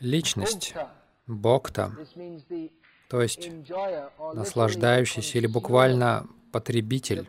личность, 0.00 0.74
Бхокта, 1.26 1.92
то 3.08 3.22
есть 3.22 3.50
наслаждающийся 4.34 5.38
или 5.38 5.46
буквально 5.46 6.26
потребитель, 6.56 7.28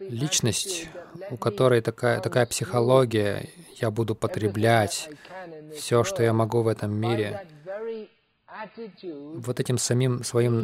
личность, 0.00 0.88
у 1.30 1.36
которой 1.38 1.80
такая, 1.80 2.20
такая 2.20 2.44
психология, 2.44 3.48
я 3.80 3.90
буду 3.90 4.14
потреблять 4.14 5.08
все, 5.78 6.04
что 6.04 6.22
я 6.22 6.32
могу 6.34 6.60
в 6.60 6.68
этом 6.68 6.92
мире, 6.94 7.28
вот 9.46 9.60
этим 9.60 9.78
самим 9.78 10.22
своим 10.24 10.54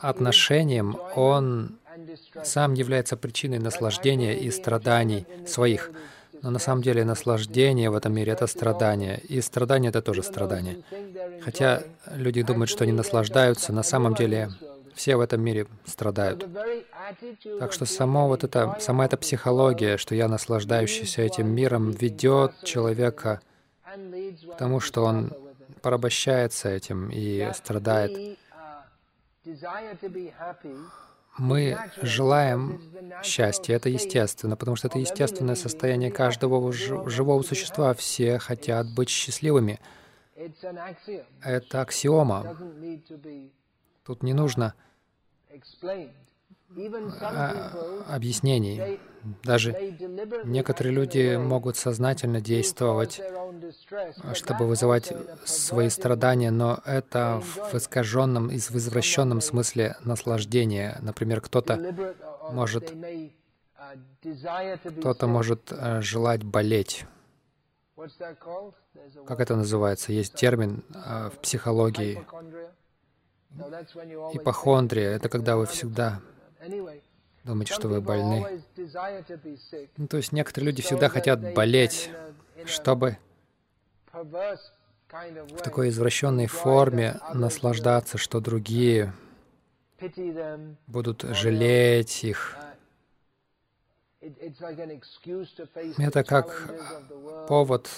отношением 0.00 0.98
он 1.16 1.78
сам 2.44 2.74
является 2.74 3.16
причиной 3.16 3.58
наслаждения 3.58 4.34
и 4.46 4.50
страданий 4.50 5.24
своих. 5.46 5.90
Но 6.42 6.50
на 6.50 6.58
самом 6.58 6.82
деле 6.82 7.04
наслаждение 7.04 7.88
в 7.88 7.94
этом 7.94 8.12
мире— 8.12 8.32
это 8.36 8.46
страдание, 8.46 9.18
и 9.34 9.40
страдание— 9.40 9.88
это 9.92 10.02
тоже 10.02 10.22
страдание. 10.22 10.76
Хотя 11.44 11.82
люди 12.24 12.42
думают, 12.42 12.68
что 12.68 12.84
они 12.84 12.92
наслаждаются, 12.92 13.72
на 13.72 13.84
самом 13.84 14.14
деле 14.14 14.50
все 14.94 15.16
в 15.16 15.20
этом 15.20 15.42
мире 15.42 15.66
страдают. 15.84 16.46
Так 17.58 17.72
что 17.72 17.84
само 17.84 18.28
вот 18.28 18.44
это, 18.44 18.76
сама 18.80 19.06
эта 19.06 19.16
психология, 19.16 19.96
что 19.96 20.14
я 20.14 20.28
наслаждающийся 20.28 21.22
этим 21.22 21.48
миром, 21.48 21.90
ведет 21.90 22.52
человека 22.64 23.40
к 23.84 24.56
тому, 24.58 24.80
что 24.80 25.04
он 25.04 25.32
порабощается 25.82 26.68
этим 26.68 27.10
и 27.10 27.50
страдает. 27.54 28.38
Мы 31.38 31.78
желаем 32.02 32.80
счастья, 33.22 33.74
это 33.74 33.88
естественно, 33.88 34.56
потому 34.56 34.76
что 34.76 34.88
это 34.88 34.98
естественное 34.98 35.54
состояние 35.54 36.10
каждого 36.10 36.72
живого 36.72 37.42
существа. 37.42 37.94
Все 37.94 38.38
хотят 38.38 38.86
быть 38.94 39.08
счастливыми. 39.08 39.80
Это 41.42 41.80
аксиома. 41.80 42.56
Тут 44.04 44.22
не 44.22 44.32
нужно 44.32 44.74
а, 47.20 48.04
объяснений. 48.08 48.98
Даже 49.44 49.72
некоторые 50.44 50.92
люди 50.92 51.36
могут 51.36 51.76
сознательно 51.76 52.40
действовать, 52.40 53.20
чтобы 54.34 54.66
вызывать 54.66 55.12
свои 55.44 55.88
страдания, 55.88 56.50
но 56.50 56.80
это 56.84 57.40
в 57.40 57.74
искаженном 57.74 58.50
и 58.50 58.58
в 58.58 58.74
извращенном 58.74 59.40
смысле 59.40 59.96
наслаждения. 60.00 60.98
Например, 61.02 61.40
кто-то 61.40 61.78
может, 62.50 62.92
кто-то 64.98 65.26
может 65.26 65.70
э, 65.70 66.00
желать 66.00 66.42
болеть. 66.44 67.04
Как 69.26 69.40
это 69.40 69.56
называется? 69.56 70.12
Есть 70.12 70.34
термин 70.34 70.82
э, 70.94 71.30
в 71.32 71.38
психологии 71.38 72.24
Ипохондрия— 74.32 75.10
это 75.16 75.28
когда 75.28 75.56
вы 75.56 75.66
всегда 75.66 76.20
думаете, 77.44 77.74
что 77.74 77.88
вы 77.88 78.00
больны. 78.00 78.62
Ну, 79.96 80.06
то 80.06 80.16
есть 80.16 80.32
некоторые 80.32 80.68
люди 80.68 80.82
всегда 80.82 81.08
хотят 81.08 81.54
болеть, 81.54 82.10
чтобы 82.64 83.18
в 84.12 85.58
такой 85.62 85.90
извращенной 85.90 86.46
форме 86.46 87.20
наслаждаться, 87.34 88.18
что 88.18 88.40
другие 88.40 89.12
будут 90.86 91.22
жалеть 91.22 92.24
их. 92.24 92.56
Это 95.98 96.24
как 96.24 96.74
повод 97.48 97.90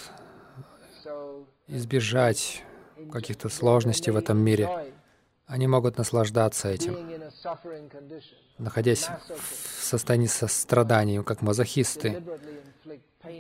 избежать 1.67 2.65
каких-то 3.13 3.49
сложностей 3.49 4.13
в 4.13 4.17
этом 4.17 4.39
мире. 4.39 4.93
Они 5.47 5.67
могут 5.67 5.99
наслаждаться 5.99 6.69
этим, 6.69 6.97
находясь 8.59 9.09
в 9.09 9.85
состоянии 9.85 10.27
сострадания, 10.27 11.23
как 11.23 11.43
мазохисты, 11.43 12.23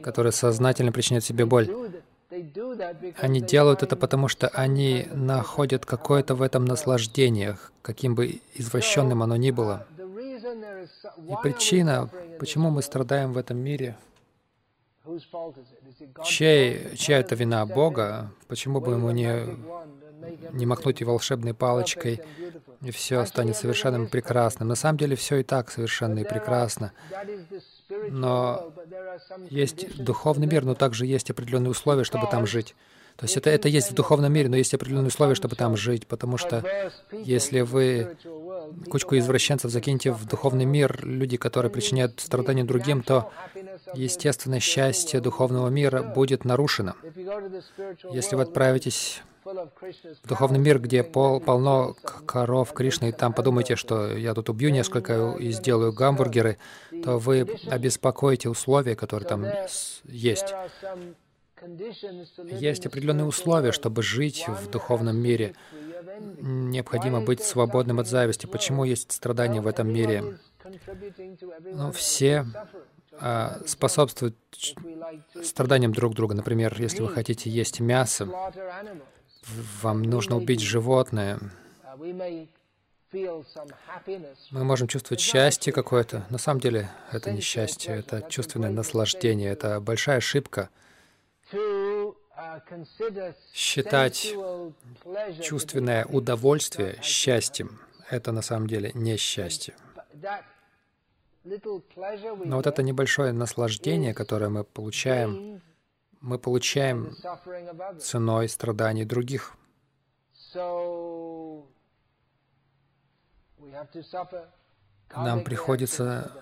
которые 0.03 0.33
сознательно 0.33 0.93
причиняют 0.93 1.25
себе 1.25 1.47
боль. 1.47 1.71
Они 3.19 3.40
делают 3.40 3.83
это 3.83 3.97
потому, 3.97 4.29
что 4.29 4.49
они 4.49 5.07
находят 5.12 5.87
какое-то 5.87 6.35
в 6.35 6.43
этом 6.43 6.64
наслаждение, 6.64 7.59
каким 7.81 8.14
бы 8.14 8.40
извращенным 8.55 9.23
оно 9.23 9.37
ни 9.37 9.51
было. 9.51 9.87
И 11.29 11.35
причина, 11.43 12.11
почему 12.38 12.71
мы 12.71 12.83
страдаем 12.83 13.33
в 13.33 13.38
этом 13.38 13.57
мире, 13.59 13.97
чей, 16.25 16.97
чья 16.97 17.19
это 17.19 17.35
вина 17.35 17.64
Бога, 17.67 18.31
почему 18.49 18.81
бы 18.81 18.93
ему 18.93 19.11
не 19.11 19.47
не 20.53 20.67
махнуть 20.67 21.03
волшебной 21.03 21.55
палочкой, 21.55 22.21
и 22.83 22.91
все 22.91 23.25
станет 23.25 23.57
совершенным 23.57 24.05
и 24.05 24.09
прекрасным. 24.09 24.69
На 24.69 24.75
самом 24.75 24.99
деле 24.99 25.17
все 25.17 25.37
и 25.39 25.43
так 25.43 25.71
совершенно 25.71 26.21
и 26.21 26.25
прекрасно. 26.25 26.93
Но 28.11 28.73
есть 29.51 29.97
духовный 29.97 30.47
мир, 30.47 30.65
но 30.65 30.75
также 30.75 31.07
есть 31.07 31.31
определенные 31.31 31.71
условия, 31.71 32.05
чтобы 32.05 32.27
там 32.31 32.47
жить. 32.47 32.75
То 33.17 33.27
есть 33.27 33.37
это, 33.37 33.49
это 33.49 33.69
есть 33.69 33.93
в 33.93 33.95
духовном 33.95 34.33
мире, 34.33 34.49
но 34.49 34.57
есть 34.57 34.75
определенные 34.75 35.09
условия, 35.09 35.37
чтобы 35.37 35.55
там 35.55 35.77
жить, 35.77 36.07
потому 36.07 36.37
что 36.37 36.65
если 37.13 37.61
вы 37.61 38.17
кучку 38.91 39.17
извращенцев 39.17 39.71
закинете 39.71 40.11
в 40.11 40.27
духовный 40.27 40.65
мир, 40.65 41.05
люди, 41.05 41.37
которые 41.37 41.71
причиняют 41.71 42.21
страдания 42.21 42.65
другим, 42.65 43.03
то 43.03 43.31
естественное 43.94 44.61
счастье 44.61 45.20
духовного 45.20 45.68
мира 45.68 46.03
будет 46.03 46.44
нарушено. 46.44 46.94
Если 48.11 48.37
вы 48.37 48.42
отправитесь 48.42 49.23
в 49.44 50.27
духовный 50.27 50.59
мир, 50.59 50.79
где 50.79 51.03
пол, 51.03 51.40
полно 51.40 51.94
коров 52.27 52.73
Кришны, 52.73 53.11
и 53.11 53.12
там 53.12 53.35
подумайте, 53.35 53.77
что 53.77 54.16
я 54.16 54.33
тут 54.33 54.49
убью 54.49 54.70
несколько 54.70 55.33
и 55.33 55.51
сделаю 55.53 55.92
гамбургеры, 55.92 56.57
то 57.03 57.18
вы 57.18 57.47
обеспокоите 57.68 58.49
условия, 58.49 58.97
которые 58.97 59.29
там 59.29 59.44
есть. 60.05 60.55
Есть 62.51 62.87
определенные 62.87 63.27
условия, 63.27 63.73
чтобы 63.73 64.03
жить 64.03 64.47
в 64.49 64.70
духовном 64.70 65.16
мире. 65.16 65.55
Необходимо 66.40 67.20
быть 67.20 67.42
свободным 67.42 68.01
от 68.01 68.07
зависти. 68.07 68.47
Почему 68.47 68.85
есть 68.85 69.12
страдания 69.12 69.61
в 69.61 69.66
этом 69.66 69.92
мире? 69.92 70.38
Но 71.73 71.92
все 71.92 72.47
а, 73.20 73.61
способствуют 73.66 74.37
страданиям 75.42 75.92
друг 75.92 76.14
друга. 76.14 76.35
Например, 76.35 76.74
если 76.79 77.03
вы 77.03 77.09
хотите 77.09 77.50
есть 77.50 77.81
мясо, 77.81 78.29
вам 79.83 80.03
нужно 80.03 80.37
убить 80.37 80.61
животное. 80.61 81.38
Мы 84.50 84.64
можем 84.64 84.88
чувствовать 84.88 85.20
счастье 85.20 85.72
какое-то. 85.72 86.27
На 86.31 86.38
самом 86.38 86.61
деле 86.61 86.90
это 87.12 87.31
не 87.31 87.40
счастье, 87.40 87.94
это 87.94 88.22
чувственное 88.29 88.70
наслаждение. 88.70 89.53
Это 89.53 89.81
большая 89.81 90.18
ошибка 90.18 90.70
считать 93.53 94.35
чувственное 95.40 96.05
удовольствие 96.07 96.98
счастьем. 97.03 97.81
Это 98.11 98.33
на 98.33 98.42
самом 98.42 98.66
деле 98.66 98.90
не 98.94 99.16
счастье. 99.16 99.74
Но 101.45 102.57
вот 102.57 102.67
это 102.67 102.83
небольшое 102.83 103.33
наслаждение, 103.33 104.15
которое 104.15 104.49
мы 104.49 104.65
получаем, 104.65 105.61
мы 106.21 106.39
получаем 106.39 107.15
ценой 108.01 108.49
страданий 108.49 109.05
других. 109.05 109.55
Нам 115.15 115.45
приходится 115.45 116.33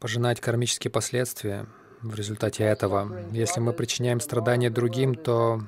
пожинать 0.00 0.40
кармические 0.40 0.90
последствия 0.90 1.66
в 2.00 2.14
результате 2.14 2.64
этого. 2.64 3.28
Если 3.32 3.60
мы 3.60 3.72
причиняем 3.74 4.20
страдания 4.20 4.70
другим, 4.70 5.14
то 5.14 5.60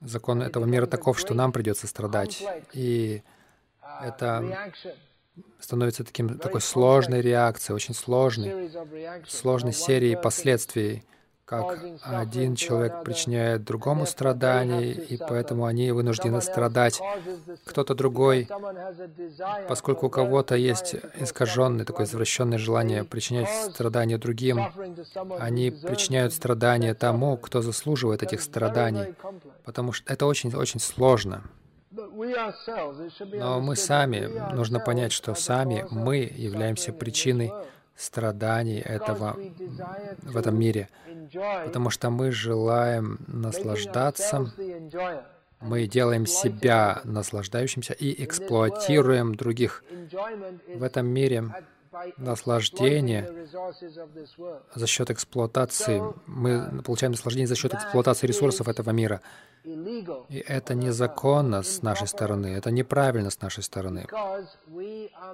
закон 0.00 0.42
этого 0.42 0.64
мира 0.64 0.86
таков, 0.86 1.18
что 1.18 1.34
нам 1.34 1.52
придется 1.52 1.86
страдать. 1.86 2.42
И 2.72 3.22
это 4.02 4.72
становится 5.60 6.04
таким, 6.04 6.38
такой 6.38 6.60
сложной 6.60 7.20
реакцией, 7.20 7.76
очень 7.76 7.94
сложной, 7.94 8.70
сложной 9.28 9.72
серией 9.72 10.16
последствий, 10.16 11.04
как 11.50 11.78
один 12.04 12.54
человек 12.54 13.02
причиняет 13.02 13.64
другому 13.64 14.06
страдания, 14.06 14.92
и 14.92 15.16
поэтому 15.16 15.64
они 15.64 15.90
вынуждены 15.90 16.40
страдать. 16.40 17.00
Кто-то 17.64 17.96
другой, 17.96 18.48
поскольку 19.68 20.06
у 20.06 20.10
кого-то 20.10 20.54
есть 20.54 20.94
искаженное, 21.18 21.84
такое 21.84 22.06
извращенное 22.06 22.58
желание 22.58 23.02
причинять 23.02 23.50
страдания 23.72 24.16
другим, 24.16 24.60
они 25.40 25.72
причиняют 25.72 26.32
страдания 26.34 26.94
тому, 26.94 27.36
кто 27.36 27.62
заслуживает 27.62 28.22
этих 28.22 28.42
страданий, 28.42 29.14
потому 29.64 29.90
что 29.90 30.12
это 30.12 30.26
очень-очень 30.26 30.78
сложно. 30.78 31.42
Но 33.32 33.60
мы 33.60 33.76
сами, 33.76 34.52
нужно 34.54 34.80
понять, 34.80 35.12
что 35.12 35.34
сами 35.34 35.86
мы 35.90 36.18
являемся 36.18 36.92
причиной 36.92 37.52
страданий 37.96 38.80
этого, 38.80 39.36
в 40.22 40.36
этом 40.36 40.58
мире, 40.58 40.88
потому 41.64 41.90
что 41.90 42.10
мы 42.10 42.32
желаем 42.32 43.18
наслаждаться, 43.26 44.50
мы 45.60 45.86
делаем 45.86 46.26
себя 46.26 47.02
наслаждающимся 47.04 47.92
и 47.92 48.24
эксплуатируем 48.24 49.34
других. 49.34 49.84
В 50.74 50.82
этом 50.82 51.06
мире 51.06 51.52
наслаждение 52.16 53.46
за 54.74 54.86
счет 54.86 55.10
эксплуатации, 55.10 56.02
мы 56.26 56.82
получаем 56.82 57.12
наслаждение 57.12 57.48
за 57.48 57.56
счет 57.56 57.74
эксплуатации 57.74 58.26
ресурсов 58.26 58.68
этого 58.68 58.90
мира. 58.90 59.20
И 59.64 60.44
это 60.46 60.74
незаконно 60.74 61.62
с 61.62 61.82
нашей 61.82 62.08
стороны, 62.08 62.46
это 62.46 62.70
неправильно 62.70 63.30
с 63.30 63.40
нашей 63.40 63.62
стороны, 63.62 64.06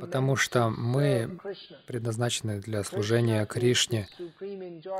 потому 0.00 0.36
что 0.36 0.70
мы 0.70 1.38
предназначены 1.86 2.60
для 2.60 2.82
служения 2.82 3.46
Кришне. 3.46 4.08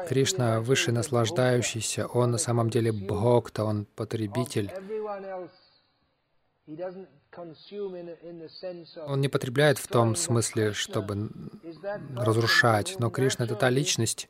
Кришна— 0.09 0.61
высший 0.62 0.93
наслаждающийся, 0.93 2.07
Он 2.07 2.31
на 2.31 2.39
самом 2.39 2.71
деле 2.71 2.93
Бхокта, 2.93 3.65
Он 3.65 3.87
потребитель. 3.97 4.71
Он 9.07 9.21
не 9.21 9.29
потребляет 9.29 9.79
в 9.79 9.89
том 9.89 10.17
смысле, 10.17 10.73
чтобы 10.73 11.31
разрушать, 12.17 12.97
но 12.99 13.11
Кришна— 13.11 13.45
это 13.47 13.57
та 13.57 13.71
личность, 13.71 14.29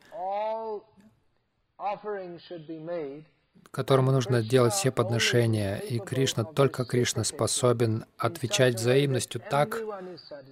которому 3.71 4.11
нужно 4.11 4.43
делать 4.43 4.73
все 4.73 4.91
подношения. 4.91 5.79
И 5.79 5.99
Кришна, 5.99 6.45
только 6.45 6.85
Кришна 6.85 7.25
способен 7.25 8.05
отвечать 8.17 8.77
взаимностью 8.77 9.41
так, 9.41 9.79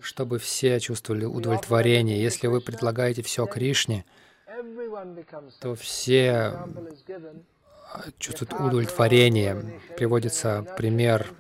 чтобы 0.01 0.39
все 0.39 0.79
чувствовали 0.81 1.25
удовлетворение. 1.25 2.23
Если 2.23 2.47
вы 2.47 2.61
предлагаете 2.61 3.23
все 3.23 3.47
Кришне, 3.47 4.05
то 5.61 5.75
все 5.75 6.59
чувствуют 8.19 8.53
удовлетворение. 8.53 9.81
Приводится 9.97 10.67
пример 10.77 11.33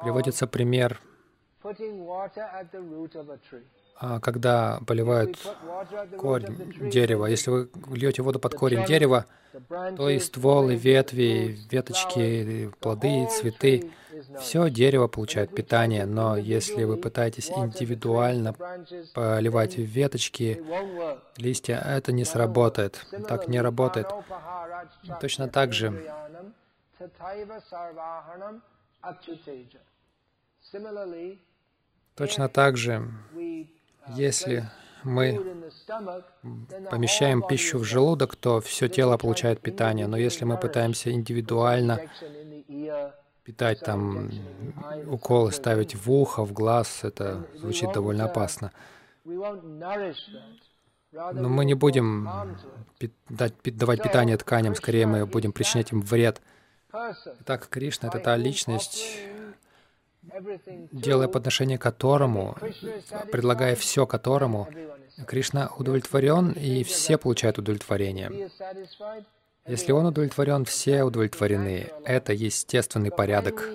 Приводится 0.00 0.46
пример 0.46 1.00
когда 4.20 4.80
поливают 4.86 5.38
корень 6.18 6.90
дерева. 6.90 7.26
Если 7.26 7.50
вы 7.50 7.70
льете 7.92 8.22
воду 8.22 8.38
под 8.38 8.54
корень 8.54 8.84
дерева, 8.84 9.26
то 9.96 10.08
и 10.08 10.18
ствол, 10.18 10.70
и 10.70 10.76
ветви, 10.76 11.58
веточки, 11.70 12.70
плоды, 12.80 13.28
цветы, 13.30 13.90
все 14.40 14.70
дерево 14.70 15.08
получает 15.08 15.54
питание. 15.54 16.06
Но 16.06 16.36
если 16.36 16.84
вы 16.84 16.96
пытаетесь 16.96 17.50
индивидуально 17.50 18.54
поливать 19.14 19.76
веточки, 19.76 20.62
листья, 21.36 21.82
это 21.84 22.12
не 22.12 22.24
сработает. 22.24 23.06
Так 23.28 23.48
не 23.48 23.60
работает. 23.60 24.08
Точно 25.20 25.48
так 25.48 25.72
же 25.72 26.02
Точно 32.14 32.48
так 32.48 32.76
же 32.76 33.08
если 34.08 34.64
мы 35.04 35.40
помещаем 36.90 37.42
пищу 37.42 37.78
в 37.78 37.84
желудок, 37.84 38.36
то 38.36 38.60
все 38.60 38.88
тело 38.88 39.16
получает 39.16 39.60
питание. 39.60 40.06
Но 40.06 40.16
если 40.16 40.44
мы 40.44 40.56
пытаемся 40.56 41.10
индивидуально 41.10 42.00
питать 43.44 43.80
там 43.80 44.30
уколы, 45.06 45.52
ставить 45.52 45.94
в 45.94 46.10
ухо, 46.10 46.44
в 46.44 46.52
глаз, 46.52 47.00
это 47.02 47.46
звучит 47.56 47.92
довольно 47.92 48.26
опасно. 48.26 48.72
Но 49.24 51.48
мы 51.48 51.64
не 51.64 51.74
будем 51.74 52.28
давать 53.28 54.02
питание 54.02 54.36
тканям, 54.36 54.74
скорее 54.74 55.06
мы 55.06 55.26
будем 55.26 55.52
причинять 55.52 55.92
им 55.92 56.00
вред. 56.00 56.40
Так, 57.44 57.68
Кришна— 57.68 58.08
это 58.10 58.18
та 58.18 58.36
личность, 58.36 59.18
делая 60.92 61.28
подношение 61.28 61.78
которому, 61.78 62.56
предлагая 63.30 63.74
все 63.76 64.06
которому, 64.06 64.68
Кришна 65.26 65.70
удовлетворен, 65.78 66.52
и 66.52 66.82
все 66.84 67.18
получают 67.18 67.58
удовлетворение. 67.58 68.50
Если 69.66 69.92
он 69.92 70.06
удовлетворен, 70.06 70.64
все 70.64 71.04
удовлетворены. 71.04 71.90
Это 72.04 72.32
естественный 72.32 73.10
порядок. 73.10 73.68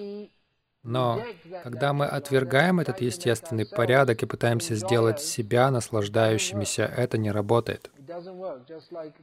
Но 0.88 1.22
когда 1.64 1.92
мы 1.92 2.06
отвергаем 2.06 2.80
этот 2.80 3.02
естественный 3.02 3.66
порядок 3.66 4.24
и 4.24 4.26
пытаемся 4.26 4.74
сделать 4.76 5.20
себя 5.20 5.70
наслаждающимися, 5.70 6.84
это 6.86 7.18
не 7.18 7.30
работает. 7.30 7.92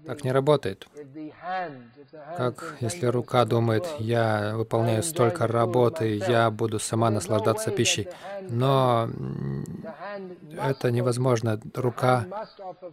Так 0.07 0.25
не 0.25 0.31
работает. 0.31 0.87
Как 2.37 2.77
если 2.81 3.07
рука 3.07 3.47
думает, 3.47 3.87
я 3.99 4.53
выполняю 4.57 5.03
столько 5.03 5.47
работы, 5.47 6.21
я 6.29 6.51
буду 6.51 6.79
сама 6.79 7.09
наслаждаться 7.09 7.71
пищей. 7.71 8.09
Но 8.43 9.09
это 10.63 10.91
невозможно. 10.91 11.59
Рука 11.75 12.27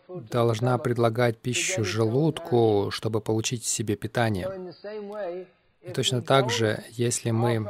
должна 0.07 0.77
предлагать 0.77 1.37
пищу 1.37 1.83
желудку, 1.83 2.87
чтобы 2.89 3.19
получить 3.19 3.65
себе 3.65 3.97
питание. 3.97 4.49
И 5.81 5.91
точно 5.91 6.21
так 6.21 6.49
же, 6.51 6.81
если 6.91 7.31
мы 7.31 7.67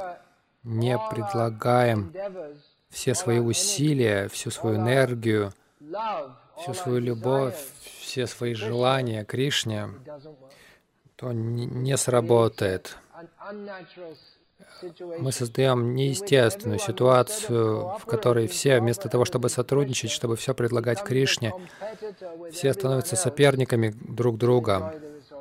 не 0.64 0.98
предлагаем 1.10 2.14
все 2.90 3.16
свои 3.16 3.40
усилия, 3.40 4.28
всю 4.28 4.52
свою 4.52 4.78
энергию, 4.78 5.54
всю 6.58 6.74
свою 6.74 7.00
любовь, 7.00 7.58
все 8.00 8.28
свои 8.28 8.54
желания 8.54 9.24
Кришне, 9.26 9.90
то 11.16 11.32
не 11.32 11.98
сработает. 11.98 12.98
Мы 15.20 15.32
создаем 15.32 15.94
неестественную 15.94 16.80
ситуацию, 16.80 17.98
в 18.00 18.06
которой 18.06 18.48
все, 18.48 18.80
вместо 18.80 19.10
того, 19.10 19.26
чтобы 19.26 19.50
сотрудничать, 19.50 20.10
чтобы 20.10 20.36
все 20.36 20.56
предлагать 20.56 21.04
Кришне, 21.04 21.54
все 22.52 22.74
становятся 22.74 23.16
соперниками 23.16 23.94
друг 23.96 24.38
друга. 24.38 24.96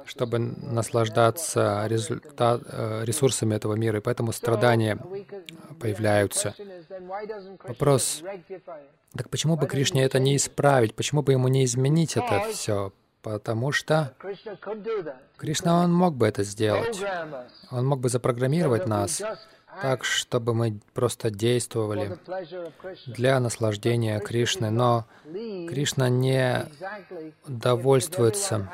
Чтобы 0.07 0.39
наслаждаться 0.39 1.85
результат, 1.87 2.63
э, 2.67 3.05
ресурсами 3.05 3.55
этого 3.55 3.75
мира, 3.75 3.99
и 3.99 4.01
поэтому 4.01 4.33
страдания 4.33 4.99
появляются. 5.79 6.55
Вопрос, 7.65 8.23
так 9.15 9.29
почему 9.31 9.57
бы 9.57 9.67
Кришне 9.67 10.05
это 10.05 10.19
не 10.19 10.37
исправить? 10.37 10.95
Почему 10.95 11.23
бы 11.23 11.33
ему 11.33 11.49
не 11.49 11.65
изменить 11.65 12.17
это 12.17 12.45
все? 12.51 12.93
Потому 13.23 13.71
что 13.71 14.15
Кришна, 15.37 15.85
он 15.85 15.93
мог 15.93 16.15
бы 16.15 16.27
это 16.27 16.43
сделать. 16.43 17.01
Он 17.71 17.87
мог 17.87 18.01
бы 18.01 18.09
запрограммировать 18.09 18.87
нас 18.87 19.23
так, 19.83 20.05
чтобы 20.05 20.55
мы 20.55 20.81
просто 20.95 21.31
действовали 21.31 22.19
для 23.07 23.41
наслаждения 23.41 24.19
Кришны. 24.21 24.71
Но 24.71 25.07
Кришна 25.25 26.09
не 26.09 26.67
довольствуется. 27.47 28.69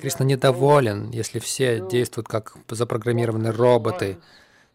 Кришна 0.00 0.24
недоволен, 0.26 1.10
если 1.10 1.38
все 1.38 1.86
действуют 1.88 2.28
как 2.28 2.56
запрограммированные 2.68 3.52
роботы, 3.52 4.18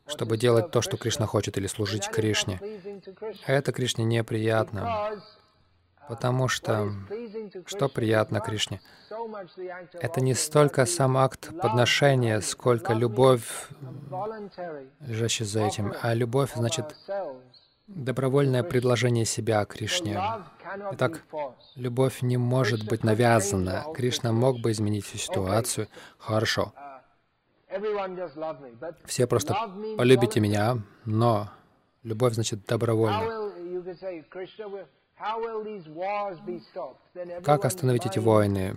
чтобы 0.08 0.38
делать 0.38 0.72
то, 0.72 0.82
что 0.82 0.98
Кришна 0.98 1.26
хочет, 1.26 1.58
или 1.58 1.68
служить 1.68 2.10
Кришне. 2.10 2.60
Это 3.46 3.72
Кришне 3.72 4.04
неприятно. 4.04 5.22
Потому 6.12 6.50
что 6.50 6.92
что 7.66 7.88
приятно 7.88 8.42
Кришне? 8.42 8.82
Это 9.94 10.20
не 10.20 10.34
столько 10.34 10.86
сам 10.86 11.16
акт 11.16 11.58
подношения, 11.62 12.42
сколько 12.42 12.92
любовь, 12.92 13.70
лежащая 15.00 15.48
за 15.48 15.62
этим. 15.64 15.94
А 16.02 16.14
любовь, 16.14 16.52
значит, 16.54 16.98
добровольное 17.88 18.62
предложение 18.62 19.24
себя 19.24 19.64
Кришне. 19.64 20.22
Итак, 20.92 21.24
любовь 21.76 22.22
не 22.22 22.36
может 22.36 22.86
быть 22.86 23.06
навязана. 23.06 23.86
Кришна 23.96 24.34
мог 24.34 24.60
бы 24.60 24.72
изменить 24.72 25.06
всю 25.06 25.18
ситуацию. 25.18 25.88
Хорошо. 26.18 26.74
Все 29.06 29.28
просто 29.28 29.56
полюбите 29.98 30.42
меня, 30.42 30.80
но 31.06 31.52
любовь 32.04 32.34
значит 32.34 32.66
добровольно. 32.66 33.50
Как 37.44 37.66
остановить 37.66 38.06
эти 38.06 38.20
войны? 38.20 38.76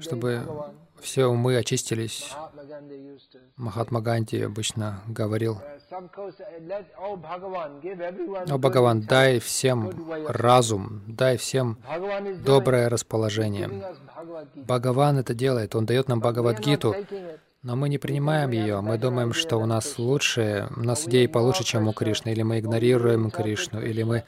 Чтобы 0.00 0.44
все 1.00 1.26
умы 1.26 1.56
очистились. 1.56 2.32
Махатма 3.56 4.00
Ганди 4.00 4.42
обычно 4.42 5.00
говорил, 5.08 5.58
«О 7.00 7.16
Бхагаван, 8.58 9.00
дай 9.00 9.40
всем 9.40 9.90
разум, 10.28 11.02
дай 11.08 11.36
всем 11.36 11.78
доброе 12.44 12.88
расположение». 12.88 13.70
Бхагаван 14.54 15.18
это 15.18 15.34
делает, 15.34 15.74
Он 15.74 15.86
дает 15.86 16.08
нам 16.08 16.20
Бхагавадгиту, 16.20 16.94
но 17.66 17.74
мы 17.74 17.88
не 17.88 17.98
принимаем 17.98 18.52
ее. 18.52 18.80
Мы 18.80 18.96
думаем, 18.96 19.32
что 19.32 19.56
у 19.56 19.66
нас 19.66 19.98
лучше, 19.98 20.68
у 20.76 20.84
нас 20.84 21.04
идеи 21.08 21.26
получше, 21.26 21.64
чем 21.64 21.88
у 21.88 21.92
Кришны, 21.92 22.30
или 22.30 22.42
мы 22.42 22.60
игнорируем 22.60 23.28
Кришну, 23.28 23.82
или 23.82 24.04
мы 24.04 24.22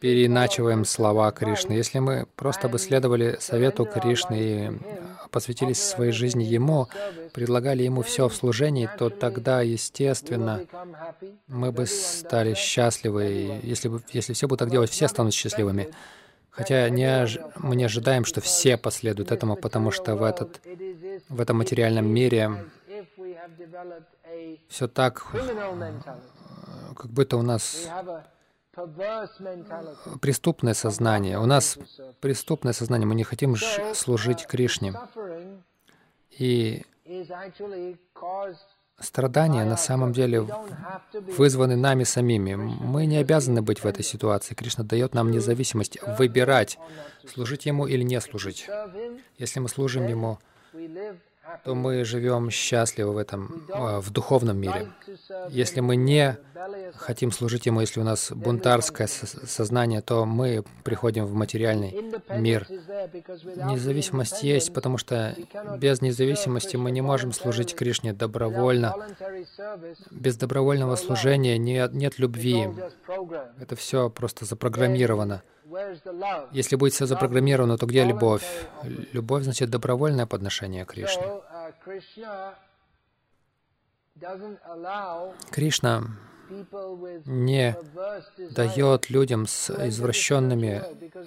переиначиваем 0.00 0.84
слова 0.84 1.30
Кришны. 1.30 1.72
Если 1.72 1.98
мы 1.98 2.26
просто 2.36 2.68
бы 2.68 2.78
следовали 2.78 3.38
совету 3.40 3.86
Кришны 3.86 4.34
и 4.38 4.70
посвятились 5.30 5.82
своей 5.82 6.12
жизни 6.12 6.44
Ему, 6.44 6.88
предлагали 7.32 7.84
Ему 7.84 8.02
все 8.02 8.28
в 8.28 8.34
служении, 8.34 8.90
то 8.98 9.08
тогда, 9.08 9.62
естественно, 9.62 10.66
мы 11.48 11.72
бы 11.72 11.86
стали 11.86 12.52
счастливы. 12.52 13.60
Если, 13.62 13.88
бы, 13.88 14.02
если 14.12 14.34
все 14.34 14.46
будут 14.46 14.58
так 14.58 14.70
делать, 14.70 14.90
все 14.90 15.08
станут 15.08 15.32
счастливыми. 15.32 15.88
Хотя 16.52 16.86
не, 16.90 17.26
мы 17.56 17.76
не 17.76 17.84
ожидаем, 17.84 18.26
что 18.26 18.42
все 18.42 18.76
последуют 18.76 19.32
этому, 19.32 19.56
потому 19.56 19.90
что 19.90 20.16
в, 20.16 20.22
этот, 20.22 20.60
в 21.28 21.40
этом 21.40 21.58
материальном 21.58 22.06
мире 22.06 22.50
все 24.68 24.88
так, 24.88 25.26
как 26.96 27.10
будто 27.10 27.36
у 27.36 27.42
нас 27.42 27.88
преступное 30.20 30.74
сознание. 30.74 31.38
У 31.38 31.46
нас 31.46 31.78
преступное 32.20 32.72
сознание. 32.72 33.06
Мы 33.06 33.14
не 33.14 33.24
хотим 33.24 33.56
служить 33.94 34.46
Кришне. 34.46 34.94
И 36.30 36.84
Страдания 38.98 39.64
на 39.64 39.76
самом 39.76 40.12
деле 40.12 40.46
вызваны 41.12 41.76
нами 41.76 42.04
самими. 42.04 42.54
Мы 42.54 43.06
не 43.06 43.16
обязаны 43.16 43.60
быть 43.60 43.80
в 43.80 43.86
этой 43.86 44.04
ситуации. 44.04 44.54
Кришна 44.54 44.84
дает 44.84 45.14
нам 45.14 45.30
независимость 45.30 45.98
выбирать, 46.18 46.78
служить 47.26 47.66
Ему 47.66 47.86
или 47.86 48.02
не 48.02 48.20
служить. 48.20 48.68
Если 49.38 49.60
мы 49.60 49.68
служим 49.68 50.06
Ему, 50.06 50.38
то 51.64 51.74
мы 51.74 52.04
живем 52.04 52.50
счастливо 52.50 53.12
в 53.12 53.16
этом, 53.16 53.66
а, 53.72 54.00
в 54.00 54.10
духовном 54.10 54.58
мире. 54.58 54.88
Если 55.48 55.80
мы 55.80 55.96
не 55.96 56.36
хотим 56.94 57.32
служить 57.32 57.66
Ему, 57.66 57.80
если 57.80 58.00
у 58.00 58.04
нас 58.04 58.30
бунтарское 58.30 59.06
сознание, 59.06 60.02
то 60.02 60.24
мы 60.24 60.64
приходим 60.84 61.26
в 61.26 61.34
материальный 61.34 61.94
мир. 62.36 62.66
Независимость 62.68 64.42
есть, 64.42 64.72
потому 64.72 64.98
что 64.98 65.34
без 65.78 66.00
независимости 66.00 66.76
мы 66.76 66.90
не 66.90 67.00
можем 67.00 67.32
служить 67.32 67.74
Кришне 67.74 68.12
добровольно. 68.12 68.94
Без 70.10 70.36
добровольного 70.36 70.96
служения 70.96 71.58
нет, 71.58 71.92
нет 71.92 72.18
любви. 72.18 72.68
Это 73.60 73.76
все 73.76 74.10
просто 74.10 74.44
запрограммировано. 74.44 75.42
Если 76.52 76.76
будет 76.76 76.92
все 76.92 77.06
запрограммировано, 77.06 77.78
то 77.78 77.86
где 77.86 78.04
любовь? 78.04 78.44
Любовь 79.12 79.44
значит 79.44 79.70
добровольное 79.70 80.26
подношение 80.26 80.84
Кришне. 80.84 81.22
Кришна 85.50 86.04
не 87.24 87.76
дает 88.50 89.10
людям 89.10 89.46
с 89.46 89.70
извращенными 89.70 90.82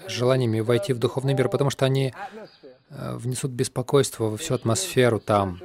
желаниями 0.08 0.60
войти 0.60 0.93
в 0.93 0.99
духовный 0.99 1.34
мир, 1.34 1.49
потому 1.49 1.69
что 1.71 1.86
они 1.86 2.13
э, 2.89 3.15
внесут 3.15 3.51
беспокойство 3.51 4.25
во 4.25 4.38
всю 4.38 4.53
атмосферу 4.53 5.19
там. 5.19 5.60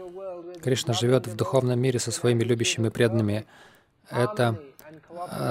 Кришна 0.63 0.95
живет 0.95 1.27
в 1.27 1.37
духовном 1.37 1.79
мире 1.79 1.99
со 1.99 2.11
своими 2.11 2.43
любящими 2.43 2.89
преданными. 2.89 3.47
Это 4.11 4.59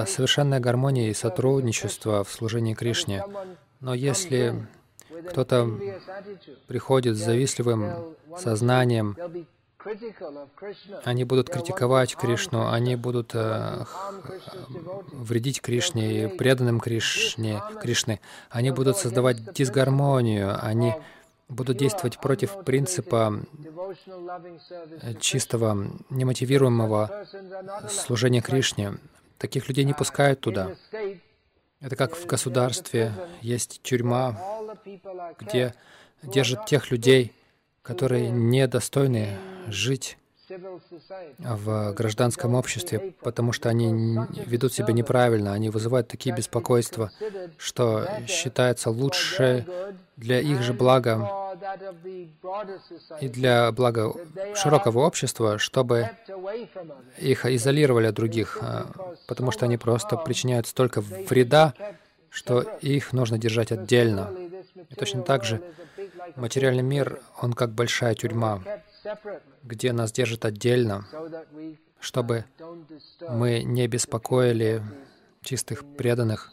совершенная 0.06 0.60
гармония 0.60 1.10
и 1.10 1.14
сотрудничество 1.14 2.24
в 2.24 2.30
служении 2.30 2.74
Кришне. 2.74 3.24
Но 3.80 3.94
если 3.94 4.66
кто-то 5.28 5.68
приходит 6.66 7.16
с 7.16 7.20
завистливым 7.20 8.16
сознанием, 8.36 9.16
они 11.04 11.24
будут 11.24 11.48
критиковать 11.48 12.14
Кришну, 12.14 12.70
они 12.70 12.96
будут 12.96 13.30
э, 13.34 13.84
вредить 15.12 15.62
Кришне 15.62 16.24
и 16.24 16.26
преданным 16.28 16.80
Кришне, 16.80 17.62
Кришны. 17.80 18.20
Они 18.50 18.70
будут 18.72 18.98
создавать 18.98 19.54
дисгармонию, 19.54 20.62
они 20.62 20.94
будут 21.48 21.78
действовать 21.78 22.18
против 22.18 22.62
принципа 22.64 23.40
чистого, 25.18 25.90
немотивируемого 26.10 27.26
служения 27.88 28.42
Кришне. 28.42 28.98
Таких 29.40 29.68
людей 29.68 29.84
не 29.84 29.94
пускают 29.94 30.40
туда. 30.40 30.76
Это 31.80 31.96
как 31.96 32.14
в 32.14 32.26
государстве 32.26 33.10
есть 33.40 33.80
тюрьма, 33.82 34.38
где 35.38 35.74
держат 36.22 36.66
тех 36.66 36.90
людей, 36.90 37.32
которые 37.80 38.28
недостойны 38.30 39.38
жить 39.66 40.18
в 41.38 41.92
гражданском 41.92 42.54
обществе, 42.54 43.14
потому 43.20 43.52
что 43.52 43.68
они 43.68 44.18
ведут 44.46 44.72
себя 44.72 44.92
неправильно, 44.92 45.52
они 45.52 45.70
вызывают 45.70 46.08
такие 46.08 46.34
беспокойства, 46.34 47.10
что 47.56 48.06
считается 48.26 48.90
лучше 48.90 49.66
для 50.16 50.40
их 50.40 50.62
же 50.62 50.72
блага 50.72 51.56
и 53.20 53.28
для 53.28 53.70
блага 53.72 54.12
широкого 54.54 55.00
общества, 55.00 55.58
чтобы 55.58 56.10
их 57.18 57.46
изолировали 57.46 58.06
от 58.06 58.14
других, 58.14 58.58
а, 58.60 58.86
потому 59.26 59.50
что 59.50 59.66
они 59.66 59.76
просто 59.76 60.16
причиняют 60.16 60.66
столько 60.66 61.00
вреда, 61.00 61.74
что 62.28 62.60
их 62.80 63.12
нужно 63.12 63.38
держать 63.38 63.72
отдельно. 63.72 64.30
И 64.88 64.94
точно 64.94 65.22
так 65.22 65.44
же 65.44 65.60
материальный 66.36 66.82
мир, 66.82 67.20
он 67.40 67.52
как 67.52 67.70
большая 67.70 68.14
тюрьма, 68.14 68.62
где 69.62 69.92
нас 69.92 70.12
держат 70.12 70.44
отдельно, 70.44 71.04
чтобы 72.00 72.44
мы 73.28 73.62
не 73.62 73.86
беспокоили 73.86 74.82
чистых 75.42 75.84
преданных 75.96 76.52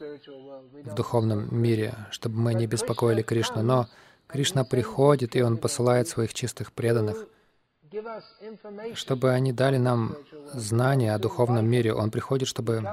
в 0.84 0.96
духовном 0.96 1.56
мире, 1.56 1.94
чтобы 2.12 2.38
мы 2.38 2.54
не 2.54 2.68
беспокоили 2.68 3.22
Кришну. 3.22 3.62
Но 3.64 3.88
Кришна 4.28 4.64
приходит, 4.64 5.36
и 5.36 5.42
Он 5.42 5.58
посылает 5.58 6.08
своих 6.08 6.34
чистых 6.34 6.72
преданных, 6.72 7.26
чтобы 8.94 9.32
они 9.32 9.54
дали 9.54 9.78
нам 9.78 10.18
знания 10.54 11.14
о 11.14 11.20
духовном 11.20 11.68
мире. 11.68 11.94
Он 11.94 12.12
приходит, 12.12 12.48
чтобы 12.48 12.84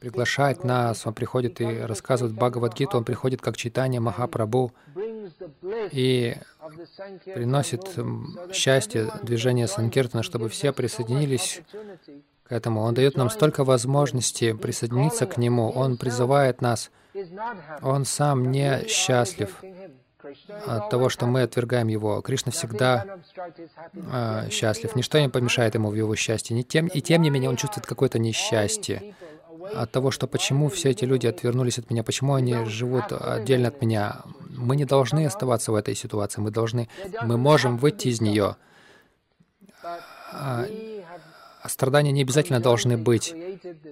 приглашать 0.00 0.64
нас, 0.64 1.06
Он 1.06 1.14
приходит 1.14 1.60
и 1.60 1.78
рассказывает 1.80 2.34
Бхагавадгиту, 2.34 2.98
Он 2.98 3.04
приходит 3.04 3.40
как 3.40 3.56
читание 3.56 4.00
Махапрабху, 4.00 4.72
и 5.92 6.36
приносит 7.24 7.96
счастье 8.52 9.10
движение 9.22 9.68
Санкиртана, 9.68 10.22
чтобы 10.22 10.48
все 10.48 10.72
присоединились 10.72 11.62
к 12.44 12.52
этому. 12.52 12.82
Он 12.82 12.94
дает 12.94 13.16
нам 13.16 13.30
столько 13.30 13.64
возможностей 13.64 14.52
присоединиться 14.52 15.26
к 15.26 15.36
Нему. 15.36 15.70
Он 15.70 15.96
призывает 15.96 16.60
нас. 16.60 16.90
Он 17.82 18.04
сам 18.04 18.50
не 18.50 18.86
счастлив 18.88 19.62
от 20.66 20.88
того, 20.90 21.08
что 21.08 21.26
мы 21.26 21.42
отвергаем 21.42 21.88
Его. 21.88 22.20
Кришна 22.22 22.52
всегда 22.52 23.18
э, 23.92 24.48
счастлив. 24.50 24.94
Ничто 24.94 25.18
не 25.18 25.28
помешает 25.28 25.74
Ему 25.74 25.90
в 25.90 25.94
Его 25.94 26.14
счастье. 26.16 26.54
Не 26.54 26.64
тем, 26.64 26.86
и 26.86 27.00
тем 27.00 27.22
не 27.22 27.30
менее 27.30 27.50
Он 27.50 27.56
чувствует 27.56 27.86
какое-то 27.86 28.18
несчастье 28.18 29.14
от 29.74 29.90
того, 29.90 30.10
что 30.10 30.26
почему 30.26 30.68
все 30.68 30.90
эти 30.90 31.04
люди 31.04 31.26
отвернулись 31.26 31.78
от 31.78 31.90
меня, 31.90 32.02
почему 32.02 32.34
они 32.34 32.54
живут 32.66 33.04
отдельно 33.10 33.68
от 33.68 33.80
меня. 33.80 34.22
Мы 34.50 34.76
не 34.76 34.84
должны 34.84 35.26
оставаться 35.26 35.72
в 35.72 35.74
этой 35.74 35.94
ситуации. 35.94 36.40
Мы 36.40 36.50
должны, 36.50 36.88
мы 37.22 37.36
можем 37.36 37.76
выйти 37.76 38.08
из 38.08 38.20
нее. 38.20 38.56
А, 40.32 40.66
страдания 41.66 42.12
не 42.12 42.22
обязательно 42.22 42.60
должны 42.60 42.96
быть, 42.96 43.34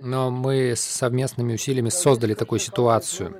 но 0.01 0.31
мы 0.31 0.75
совместными 0.77 1.55
усилиями 1.55 1.89
создали 1.89 2.35
такую 2.35 2.59
ситуацию. 2.59 3.37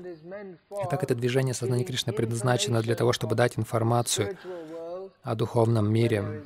Итак, 0.85 1.03
это 1.03 1.15
движение 1.15 1.55
сознания 1.55 1.85
Кришны 1.85 2.13
предназначено 2.13 2.83
для 2.83 2.95
того, 2.95 3.13
чтобы 3.13 3.35
дать 3.35 3.59
информацию 3.59 4.37
о 5.23 5.35
духовном 5.35 5.93
мире, 5.93 6.45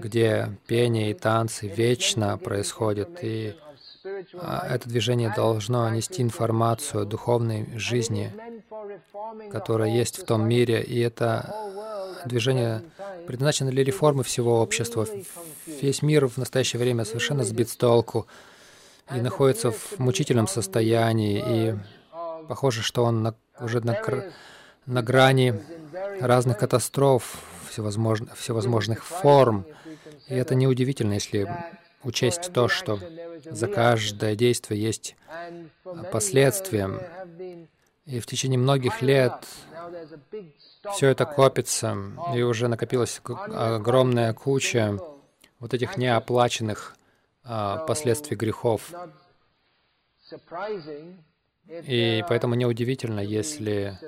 где 0.00 0.58
пение 0.66 1.10
и 1.10 1.14
танцы 1.14 1.68
вечно 1.68 2.38
происходят, 2.38 3.18
и 3.22 3.54
это 4.04 4.88
движение 4.88 5.32
должно 5.34 5.88
нести 5.88 6.22
информацию 6.22 7.02
о 7.02 7.04
духовной 7.04 7.66
жизни, 7.78 8.32
которая 9.50 9.90
есть 9.90 10.18
в 10.18 10.24
том 10.24 10.46
мире, 10.46 10.82
и 10.82 11.00
это 11.00 11.54
движение 12.26 12.82
предназначено 13.26 13.70
для 13.70 13.82
реформы 13.82 14.22
всего 14.22 14.60
общества. 14.60 15.06
Весь 15.66 16.02
мир 16.02 16.28
в 16.28 16.36
настоящее 16.36 16.80
время 16.80 17.04
совершенно 17.04 17.44
сбит 17.44 17.68
с 17.70 17.76
толку 17.76 18.26
и 19.14 19.20
находится 19.20 19.70
в 19.70 19.98
мучительном 19.98 20.48
состоянии, 20.48 21.42
и 21.46 21.74
похоже, 22.48 22.82
что 22.82 23.04
он 23.04 23.22
на, 23.22 23.34
уже 23.58 23.80
на, 23.80 23.98
на 24.86 25.02
грани 25.02 25.60
разных 26.20 26.58
катастроф, 26.58 27.38
всевозможных, 27.70 28.36
всевозможных 28.36 29.04
форм. 29.04 29.66
И 30.28 30.34
это 30.34 30.54
неудивительно, 30.54 31.14
если 31.14 31.48
учесть 32.04 32.52
то, 32.52 32.68
что 32.68 32.98
за 33.44 33.68
каждое 33.68 34.34
действие 34.34 34.80
есть 34.80 35.16
последствия. 36.12 36.90
И 38.06 38.20
в 38.20 38.26
течение 38.26 38.58
многих 38.58 39.00
лет 39.02 39.46
все 40.92 41.08
это 41.08 41.24
копится, 41.24 41.96
и 42.34 42.42
уже 42.42 42.68
накопилась 42.68 43.20
огромная 43.24 44.34
куча 44.34 44.98
вот 45.58 45.72
этих 45.72 45.96
неоплаченных 45.96 46.94
а, 47.42 47.78
последствий 47.86 48.36
грехов. 48.36 48.92
И 51.66 52.24
поэтому 52.28 52.54
неудивительно, 52.54 53.20
если 53.20 53.98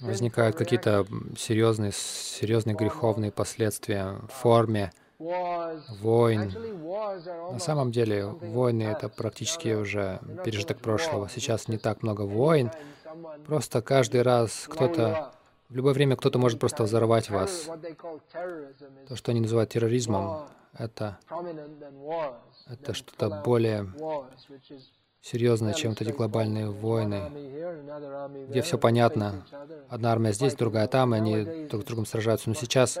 возникают 0.00 0.56
какие-то 0.56 1.06
серьезные, 1.38 1.92
серьезные 1.92 2.76
греховные 2.76 3.32
последствия 3.32 4.18
в 4.28 4.32
форме 4.32 4.92
войн. 5.18 6.52
На 7.52 7.58
самом 7.58 7.90
деле, 7.90 8.26
войны— 8.26 8.82
это 8.84 9.08
практически 9.08 9.74
уже 9.74 10.20
пережиток 10.44 10.78
прошлого. 10.78 11.28
Сейчас 11.28 11.68
не 11.68 11.78
так 11.78 12.02
много 12.02 12.22
войн. 12.22 12.70
Просто 13.46 13.82
каждый 13.82 14.22
раз 14.22 14.66
кто-то, 14.68 15.32
в 15.68 15.76
любое 15.76 15.94
время 15.94 16.16
кто-то 16.16 16.38
может 16.38 16.60
просто 16.60 16.84
взорвать 16.84 17.30
вас. 17.30 17.68
То, 19.08 19.16
что 19.16 19.30
они 19.30 19.40
называют 19.40 19.70
терроризмом, 19.70 20.48
это, 20.78 21.18
это 22.68 22.94
что-то 22.94 23.42
более 23.44 23.86
серьезное, 25.22 25.74
чем 25.74 25.90
вот 25.90 26.02
эти 26.02 26.10
глобальные 26.10 26.70
войны, 26.70 27.30
где 28.48 28.62
все 28.62 28.78
понятно. 28.78 29.44
Одна 29.88 30.12
армия 30.12 30.32
здесь, 30.32 30.54
другая 30.54 30.86
там, 30.86 31.14
и 31.14 31.18
они 31.18 31.66
друг 31.66 31.82
с 31.82 31.84
другом 31.86 32.06
сражаются. 32.06 32.48
Но 32.48 32.54
сейчас 32.54 32.98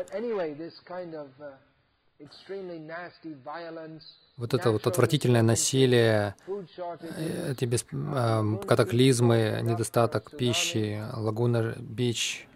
вот 4.36 4.54
это 4.54 4.70
вот 4.70 4.86
отвратительное 4.86 5.42
насилие, 5.42 6.34
э, 6.46 7.52
эти 7.52 7.64
без, 7.64 7.84
э, 7.92 8.66
катаклизмы, 8.66 9.60
недостаток 9.62 10.30
пищи, 10.30 11.02
лагуна 11.14 11.74
Бич, 11.78 12.46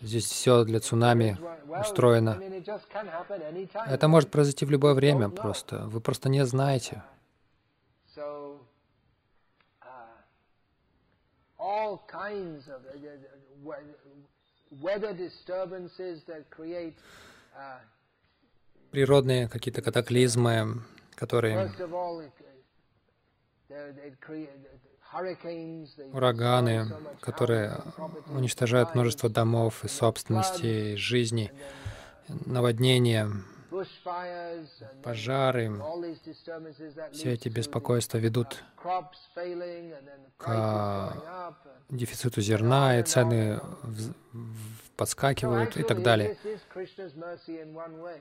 здесь 0.00 0.26
все 0.26 0.64
для 0.64 0.80
цунами 0.80 1.38
устроено. 1.80 2.40
Это 3.86 4.08
может 4.08 4.30
произойти 4.30 4.64
в 4.64 4.70
любое 4.70 4.94
время 4.94 5.28
просто. 5.28 5.86
Вы 5.86 6.00
просто 6.00 6.28
не 6.28 6.44
знаете. 6.44 7.02
of 12.68 12.80
weather 14.80 15.12
disturbances 15.12 16.22
that 16.24 16.50
create 16.50 16.96
uh, 17.56 17.78
природные 18.94 19.48
какие-то 19.48 19.82
катаклизмы, 19.82 20.80
которые 21.16 21.68
ураганы, 26.12 26.92
которые 27.20 27.80
уничтожают 28.28 28.94
множество 28.94 29.28
домов 29.28 29.84
и 29.84 29.88
собственности, 29.88 30.92
и 30.92 30.96
жизни, 30.96 31.50
наводнения, 32.28 33.28
пожары, 35.02 35.70
все 37.12 37.32
эти 37.32 37.48
беспокойства 37.48 38.18
ведут 38.18 38.62
к 40.36 41.16
дефициту 41.90 42.40
зерна, 42.40 42.98
и 42.98 43.02
цены 43.02 43.60
подскакивают 44.96 45.76
и 45.76 45.82
так 45.82 46.02
далее. 46.02 46.36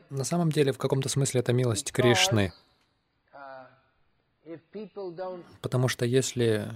На 0.09 0.23
самом 0.23 0.51
деле, 0.51 0.71
в 0.71 0.77
каком-то 0.77 1.09
смысле 1.09 1.41
это 1.41 1.53
милость 1.53 1.91
Кришны. 1.91 2.51
Потому 5.61 5.87
что 5.87 6.05
если 6.05 6.67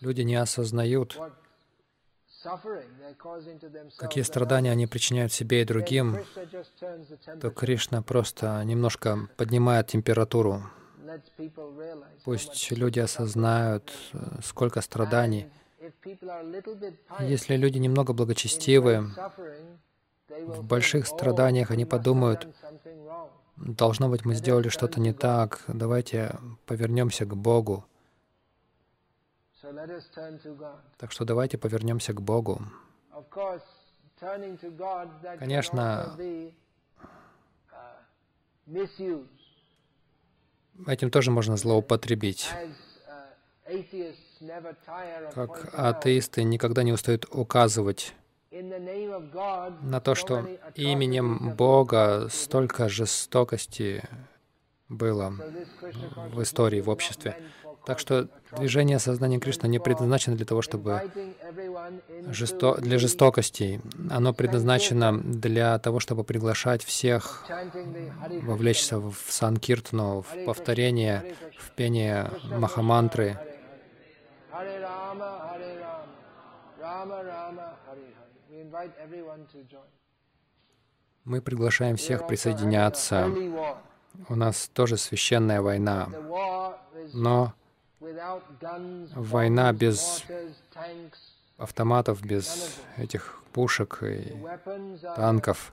люди 0.00 0.22
не 0.22 0.36
осознают, 0.36 1.18
какие 3.96 4.24
страдания 4.24 4.70
они 4.70 4.86
причиняют 4.86 5.32
себе 5.32 5.62
и 5.62 5.64
другим, 5.64 6.18
то 7.40 7.50
Кришна 7.50 8.02
просто 8.02 8.62
немножко 8.64 9.28
поднимает 9.36 9.88
температуру. 9.88 10.62
Пусть 12.24 12.70
люди 12.70 13.00
осознают, 13.00 13.92
сколько 14.42 14.80
страданий. 14.80 15.48
Если 17.20 17.56
люди 17.56 17.78
немного 17.78 18.12
благочестивы, 18.12 19.10
в 20.28 20.64
больших 20.64 21.06
страданиях 21.06 21.70
они 21.70 21.84
подумают, 21.84 22.48
должно 23.56 24.08
быть, 24.08 24.24
мы 24.24 24.34
сделали 24.34 24.68
что-то 24.68 25.00
не 25.00 25.12
так, 25.12 25.62
давайте 25.68 26.36
повернемся 26.66 27.24
к 27.26 27.36
Богу. 27.36 27.84
Так 30.98 31.12
что 31.12 31.24
давайте 31.24 31.58
повернемся 31.58 32.12
к 32.12 32.20
Богу. 32.20 32.60
Конечно, 35.38 36.16
этим 40.86 41.10
тоже 41.10 41.30
можно 41.30 41.56
злоупотребить. 41.56 42.50
Как 45.34 45.74
атеисты 45.74 46.42
никогда 46.42 46.82
не 46.82 46.92
устают 46.92 47.26
указывать 47.30 48.14
на 48.50 50.00
то, 50.00 50.14
что 50.14 50.46
именем 50.74 51.54
Бога 51.56 52.28
столько 52.28 52.88
жестокости 52.88 54.02
было 54.88 55.32
в 56.32 56.42
истории, 56.42 56.80
в 56.80 56.90
обществе. 56.90 57.36
Так 57.84 57.98
что 57.98 58.28
движение 58.56 58.98
сознания 58.98 59.40
Кришны 59.40 59.66
не 59.66 59.80
предназначено 59.80 60.36
для 60.36 60.46
того, 60.46 60.62
чтобы 60.62 61.02
жесто... 62.28 62.74
для 62.76 62.98
жестокостей. 62.98 63.80
Оно 64.10 64.32
предназначено 64.32 65.18
для 65.18 65.78
того, 65.78 65.98
чтобы 65.98 66.22
приглашать 66.22 66.84
всех 66.84 67.44
вовлечься 68.42 68.98
в 68.98 69.16
санкиртну, 69.28 70.22
в 70.22 70.44
повторение, 70.44 71.34
в 71.58 71.72
пение 71.72 72.30
Махамантры. 72.50 73.38
Мы 81.24 81.40
приглашаем 81.40 81.96
всех 81.96 82.26
присоединяться. 82.26 83.28
У 84.28 84.34
нас 84.36 84.68
тоже 84.72 84.96
священная 84.96 85.62
война, 85.62 86.08
но 87.12 87.54
Война 89.14 89.72
без 89.72 90.24
автоматов, 91.56 92.22
без 92.24 92.78
этих 92.96 93.42
пушек 93.52 94.02
и 94.02 94.36
танков. 95.16 95.72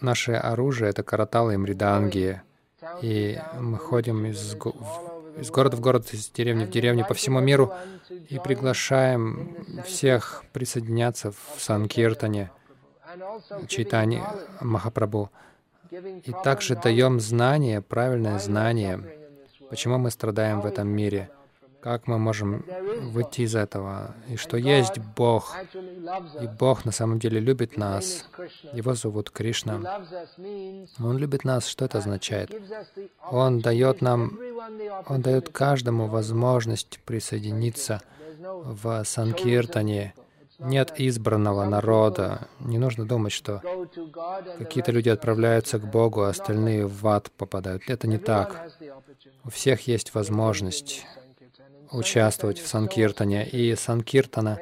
Наше 0.00 0.32
оружие— 0.32 0.90
это 0.90 1.02
караталы 1.02 1.54
и 1.54 1.56
мриданги. 1.56 2.42
И 3.02 3.38
мы 3.58 3.78
ходим 3.78 4.26
из, 4.26 4.54
из 4.54 5.50
города 5.50 5.76
в 5.76 5.80
город, 5.80 6.12
из 6.12 6.28
деревни 6.28 6.66
в 6.66 6.70
деревню 6.70 7.06
по 7.06 7.14
всему 7.14 7.40
миру 7.40 7.72
и 8.28 8.38
приглашаем 8.38 9.56
всех 9.84 10.44
присоединяться 10.52 11.32
в 11.32 11.56
Санкиртане, 11.58 12.50
Чайтани 13.66 14.22
Махапрабху. 14.60 15.30
И 15.90 16.32
также 16.44 16.76
даем 16.76 17.18
знание, 17.20 17.80
правильное 17.80 18.38
знание, 18.38 19.00
почему 19.70 19.98
мы 19.98 20.10
страдаем 20.10 20.60
в 20.60 20.66
этом 20.66 20.88
мире— 20.88 21.30
как 21.86 22.08
мы 22.08 22.18
можем 22.18 22.64
выйти 23.12 23.42
из 23.42 23.54
этого? 23.54 24.12
И 24.28 24.36
что 24.36 24.56
есть 24.56 24.98
Бог. 24.98 25.54
И 26.42 26.48
Бог 26.58 26.84
на 26.84 26.90
самом 26.90 27.20
деле 27.20 27.38
любит 27.38 27.76
нас. 27.76 28.26
Его 28.72 28.94
зовут 28.94 29.30
Кришна. 29.30 29.74
Он 30.98 31.16
любит 31.16 31.44
нас. 31.44 31.68
Что 31.68 31.84
это 31.84 31.98
означает? 31.98 32.50
Он 33.30 33.60
дает 33.60 34.02
нам, 34.02 34.36
Он 35.06 35.22
дает 35.22 35.50
каждому 35.50 36.08
возможность 36.08 36.98
присоединиться 37.04 38.02
в 38.40 39.04
Санкиртане. 39.04 40.12
Нет 40.58 40.92
избранного 40.96 41.64
народа. 41.64 42.48
Не 42.60 42.78
нужно 42.78 43.06
думать, 43.06 43.32
что 43.32 43.62
какие-то 44.58 44.92
люди 44.92 45.08
отправляются 45.08 45.78
к 45.78 45.90
Богу, 45.90 46.22
а 46.22 46.30
остальные 46.30 46.86
в 46.86 47.06
ад 47.06 47.30
попадают. 47.32 47.82
Это 47.88 48.06
не 48.06 48.18
так. 48.18 48.72
У 49.44 49.50
всех 49.50 49.86
есть 49.86 50.14
возможность 50.14 51.04
участвовать 51.90 52.58
в 52.58 52.66
Санкиртане. 52.66 53.46
И 53.46 53.74
Санкиртана 53.74 54.60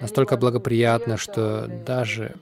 настолько 0.00 0.36
благоприятно, 0.36 1.16
что 1.16 1.66
даже 1.86 2.34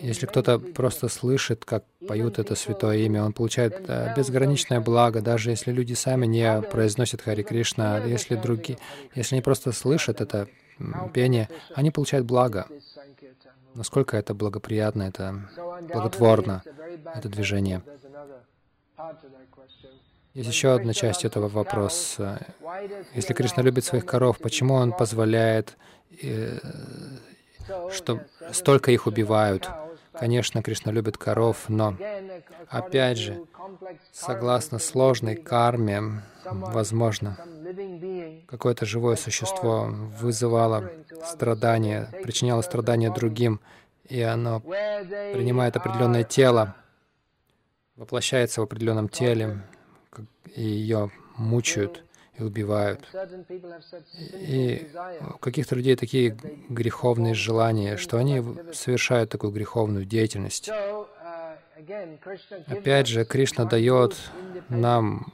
если 0.00 0.26
кто-то 0.26 0.60
просто 0.60 1.08
слышит, 1.08 1.64
как 1.64 1.84
поют 2.06 2.38
это 2.38 2.54
святое 2.54 2.98
имя, 2.98 3.24
он 3.24 3.32
получает 3.32 3.82
э, 3.88 4.14
безграничное 4.16 4.80
благо, 4.80 5.20
даже 5.20 5.50
если 5.50 5.72
люди 5.72 5.94
сами 5.94 6.24
не 6.24 6.62
произносят 6.62 7.22
Хари 7.22 7.42
Кришна, 7.42 7.98
если 8.04 8.36
другие, 8.36 8.78
если 9.16 9.34
они 9.34 9.42
просто 9.42 9.72
слышат 9.72 10.20
это 10.20 10.46
пение, 11.12 11.48
они 11.74 11.90
получают 11.90 12.26
благо. 12.26 12.66
Насколько 13.74 14.16
это 14.16 14.34
благоприятно, 14.34 15.02
это 15.02 15.48
благотворно, 15.92 16.62
это 17.14 17.28
движение. 17.28 17.82
Есть 20.34 20.50
еще 20.50 20.74
одна 20.74 20.94
часть 20.94 21.24
этого 21.24 21.48
вопроса. 21.48 22.46
Если 23.14 23.34
Кришна 23.34 23.62
любит 23.62 23.84
своих 23.84 24.06
коров, 24.06 24.38
почему 24.38 24.74
Он 24.74 24.92
позволяет, 24.92 25.76
э, 26.22 26.58
что 27.90 28.20
столько 28.52 28.90
их 28.92 29.06
убивают? 29.06 29.68
Конечно, 30.18 30.62
Кришна 30.62 30.92
любит 30.92 31.16
коров, 31.16 31.68
но, 31.68 31.96
опять 32.68 33.18
же, 33.18 33.42
согласно 34.12 34.78
сложной 34.78 35.36
карме, 35.36 36.22
возможно, 36.44 37.36
какое-то 38.46 38.86
живое 38.86 39.16
существо 39.16 39.88
вызывало 40.20 40.90
страдания, 41.24 42.08
причиняло 42.22 42.62
страдания 42.62 43.10
другим, 43.12 43.60
и 44.08 44.20
оно 44.22 44.60
принимает 44.60 45.76
определенное 45.76 46.24
тело, 46.24 46.74
воплощается 47.96 48.60
в 48.60 48.64
определенном 48.64 49.08
теле, 49.08 49.62
и 50.54 50.62
ее 50.62 51.10
мучают 51.36 52.04
и 52.38 52.42
убивают. 52.42 53.00
И 54.34 54.88
у 55.34 55.38
каких-то 55.38 55.74
людей 55.74 55.96
такие 55.96 56.36
греховные 56.68 57.34
желания, 57.34 57.96
что 57.96 58.16
они 58.16 58.42
совершают 58.72 59.30
такую 59.30 59.52
греховную 59.52 60.04
деятельность. 60.04 60.70
Опять 62.66 63.06
же, 63.06 63.24
Кришна 63.24 63.64
дает 63.64 64.16
нам 64.68 65.32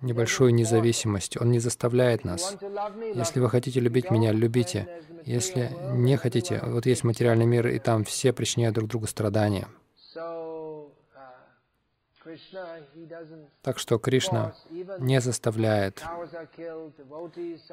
небольшую 0.00 0.54
независимость. 0.54 1.40
Он 1.40 1.50
не 1.50 1.58
заставляет 1.58 2.24
нас. 2.24 2.56
Если 3.14 3.40
вы 3.40 3.50
хотите 3.50 3.80
любить 3.80 4.10
меня, 4.10 4.32
любите. 4.32 4.88
Если 5.24 5.70
не 5.92 6.16
хотите, 6.16 6.62
вот 6.64 6.86
есть 6.86 7.04
материальный 7.04 7.46
мир, 7.46 7.68
и 7.68 7.78
там 7.78 8.04
все 8.04 8.32
причиняют 8.32 8.74
друг 8.74 8.88
другу 8.88 9.06
страдания. 9.06 9.68
Так 13.62 13.78
что 13.78 13.98
Кришна 13.98 14.54
не 14.98 15.20
заставляет. 15.20 16.02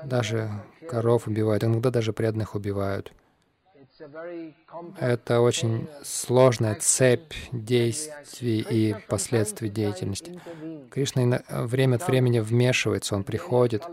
Даже 0.03 0.49
коров 0.89 1.27
убивают, 1.27 1.63
иногда 1.63 1.89
даже 1.89 2.13
преданных 2.13 2.55
убивают. 2.55 3.13
Это 4.99 5.41
очень 5.41 5.87
сложная 6.03 6.75
цепь 6.75 7.33
действий 7.51 8.59
и 8.59 8.95
последствий 9.07 9.69
деятельности. 9.69 10.39
Кришна 10.91 11.41
время 11.49 11.95
от 11.95 12.07
времени 12.07 12.39
вмешивается, 12.39 13.15
он 13.15 13.23
приходит. 13.23 13.83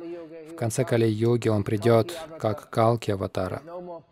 В 0.55 0.57
конце 0.57 0.85
Кали-юги 0.85 1.49
он 1.49 1.65
придет 1.65 2.17
как 2.39 2.71
Калки 2.71 3.11
Аватара. 3.11 3.61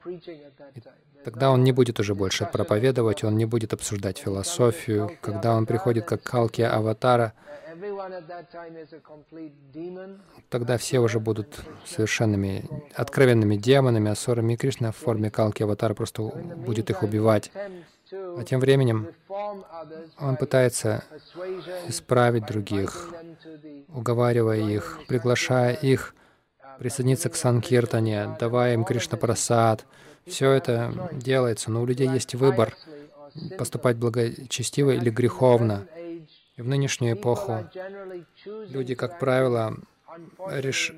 И 0.04 0.82
Тогда 1.24 1.50
он 1.52 1.62
не 1.62 1.70
будет 1.70 2.00
уже 2.00 2.14
больше 2.14 2.48
проповедовать, 2.52 3.22
он 3.22 3.36
не 3.36 3.44
будет 3.44 3.72
обсуждать 3.72 4.18
философию. 4.18 5.10
Когда 5.20 5.54
он 5.54 5.66
приходит 5.66 6.04
как 6.04 6.22
Калки 6.22 6.62
Аватара, 6.62 7.32
тогда 10.48 10.78
все 10.78 10.98
уже 10.98 11.20
будут 11.20 11.60
совершенными, 11.86 12.68
откровенными 12.96 13.56
демонами, 13.56 14.10
асурами, 14.10 14.54
и 14.54 14.56
Кришна 14.56 14.90
в 14.90 14.96
форме 14.96 15.30
Калки 15.30 15.62
Аватара 15.62 15.94
просто 15.94 16.22
будет 16.22 16.90
их 16.90 17.04
убивать. 17.04 17.52
А 18.12 18.42
тем 18.44 18.60
временем 18.60 19.08
он 20.18 20.36
пытается 20.36 21.04
исправить 21.86 22.46
других, 22.46 23.10
уговаривая 23.88 24.58
их, 24.58 24.98
приглашая 25.06 25.74
их 25.74 26.14
присоединиться 26.82 27.30
к 27.30 27.36
Санкиртане, 27.36 28.36
давая 28.40 28.74
им 28.74 28.84
Кришна 28.84 29.16
Прасад, 29.16 29.86
все 30.26 30.50
это 30.50 31.10
делается, 31.12 31.70
но 31.70 31.80
у 31.80 31.86
людей 31.86 32.08
есть 32.08 32.34
выбор 32.34 32.76
поступать 33.56 33.96
благочестиво 33.96 34.90
или 34.90 35.08
греховно. 35.08 35.86
И 36.56 36.60
в 36.60 36.66
нынешнюю 36.66 37.14
эпоху 37.14 37.70
люди, 38.44 38.96
как 38.96 39.20
правило, 39.20 39.76
реш... 40.44 40.92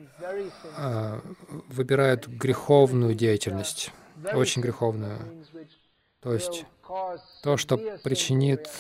А, 0.79 1.21
выбирают 1.69 2.29
греховную 2.29 3.15
деятельность, 3.15 3.93
очень 4.33 4.63
греховную. 4.63 5.19
То 6.21 6.33
есть 6.33 6.65
то, 7.43 7.59
что 7.59 7.77
причинит, 8.03 8.71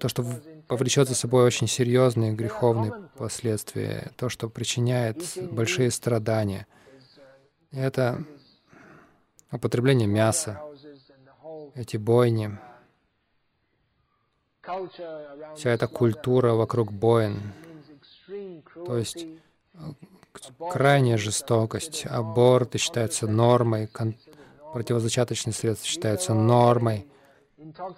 то, 0.00 0.08
что 0.08 0.24
повлечет 0.68 1.08
за 1.08 1.14
собой 1.14 1.44
очень 1.44 1.66
серьезные 1.66 2.32
греховные 2.32 2.92
последствия, 3.16 4.12
то, 4.16 4.28
что 4.28 4.48
причиняет 4.48 5.22
большие 5.50 5.90
страдания. 5.90 6.66
Это 7.72 8.24
употребление 9.50 10.06
мяса, 10.06 10.60
эти 11.74 11.96
бойни, 11.96 12.58
вся 15.56 15.70
эта 15.70 15.86
культура 15.86 16.52
вокруг 16.52 16.92
боин, 16.92 17.40
то 18.74 18.98
есть 18.98 19.26
э, 19.74 19.78
крайняя 20.70 21.16
жестокость, 21.16 22.04
аборты 22.06 22.76
считаются 22.78 23.26
нормой, 23.26 23.88
противозачаточные 24.74 25.54
средства 25.54 25.86
считаются 25.86 26.34
нормой, 26.34 27.06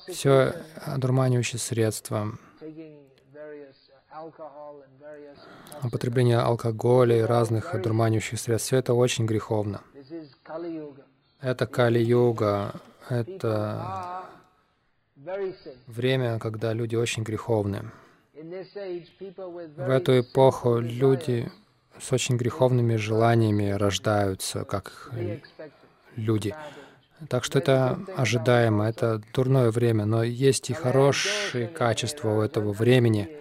все 0.08 0.54
одурманивающие 0.84 1.58
средства, 1.58 2.38
употребление 5.82 6.38
алкоголя 6.38 7.18
и 7.18 7.22
разных 7.22 7.74
одурманивающих 7.74 8.38
средств, 8.38 8.68
все 8.68 8.76
это 8.78 8.94
очень 8.94 9.26
греховно. 9.26 9.82
Это 11.40 11.66
Кали-юга, 11.66 12.72
это 13.08 14.24
время, 15.86 16.38
когда 16.38 16.72
люди 16.72 16.96
очень 16.96 17.22
греховны. 17.22 17.90
В 18.34 19.90
эту 19.90 20.20
эпоху 20.20 20.78
люди 20.78 21.50
с 21.98 22.12
очень 22.12 22.36
греховными 22.36 22.96
желаниями 22.96 23.70
рождаются, 23.70 24.64
как 24.64 25.10
люди. 26.16 26.54
Так 27.28 27.44
что 27.44 27.58
это 27.58 27.98
ожидаемо, 28.16 28.88
это 28.88 29.20
дурное 29.34 29.70
время, 29.70 30.04
но 30.04 30.22
есть 30.22 30.70
и 30.70 30.72
хорошие 30.72 31.68
качества 31.68 32.30
у 32.30 32.40
этого 32.40 32.72
времени. 32.72 33.36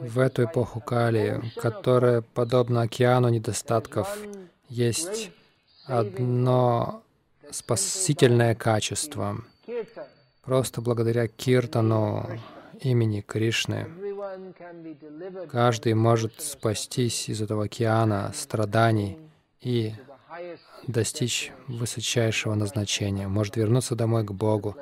В 0.00 0.18
эту 0.18 0.44
эпоху 0.44 0.80
Кали, 0.80 1.42
которая 1.56 2.20
подобна 2.20 2.82
океану 2.82 3.28
недостатков, 3.28 4.18
есть 4.68 5.30
одно 5.86 7.02
спасительное 7.50 8.54
качество. 8.54 9.38
Просто 10.42 10.80
благодаря 10.80 11.28
киртану 11.28 12.28
имени 12.80 13.20
Кришны 13.20 13.88
каждый 15.50 15.94
может 15.94 16.40
спастись 16.40 17.28
из 17.28 17.42
этого 17.42 17.64
океана 17.64 18.32
страданий 18.34 19.18
и 19.60 19.92
достичь 20.86 21.52
высочайшего 21.68 22.54
назначения, 22.54 23.28
может 23.28 23.56
вернуться 23.56 23.94
домой 23.94 24.24
к 24.24 24.32
Богу 24.32 24.76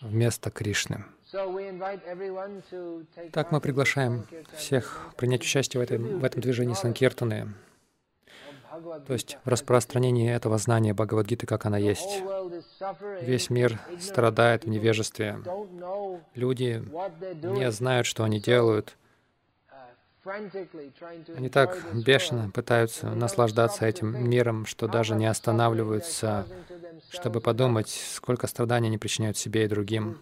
вместо 0.00 0.50
Кришны. 0.50 1.04
Так 3.32 3.50
мы 3.50 3.60
приглашаем 3.60 4.26
всех 4.56 5.08
принять 5.16 5.40
участие 5.42 5.80
в, 5.80 5.82
этом 5.82 6.20
в 6.20 6.24
этом 6.24 6.40
движении 6.40 6.74
Санкиртаны, 6.74 7.52
то 9.06 9.12
есть 9.12 9.38
в 9.44 9.48
распространении 9.48 10.30
этого 10.30 10.58
знания 10.58 10.94
Бхагавадгиты, 10.94 11.46
как 11.46 11.66
она 11.66 11.78
есть. 11.78 12.22
Весь 13.20 13.50
мир 13.50 13.78
страдает 14.00 14.64
в 14.64 14.68
невежестве. 14.68 15.38
Люди 16.34 16.82
не 17.42 17.70
знают, 17.70 18.06
что 18.06 18.24
они 18.24 18.40
делают. 18.40 18.96
Они 21.36 21.50
так 21.50 21.78
бешено 21.92 22.50
пытаются 22.50 23.10
наслаждаться 23.10 23.84
этим 23.84 24.28
миром, 24.28 24.64
что 24.64 24.88
даже 24.88 25.14
не 25.14 25.26
останавливаются, 25.26 26.46
чтобы 27.10 27.40
подумать, 27.40 27.88
сколько 27.88 28.46
страданий 28.46 28.88
они 28.88 28.96
причиняют 28.96 29.36
себе 29.36 29.64
и 29.64 29.68
другим. 29.68 30.18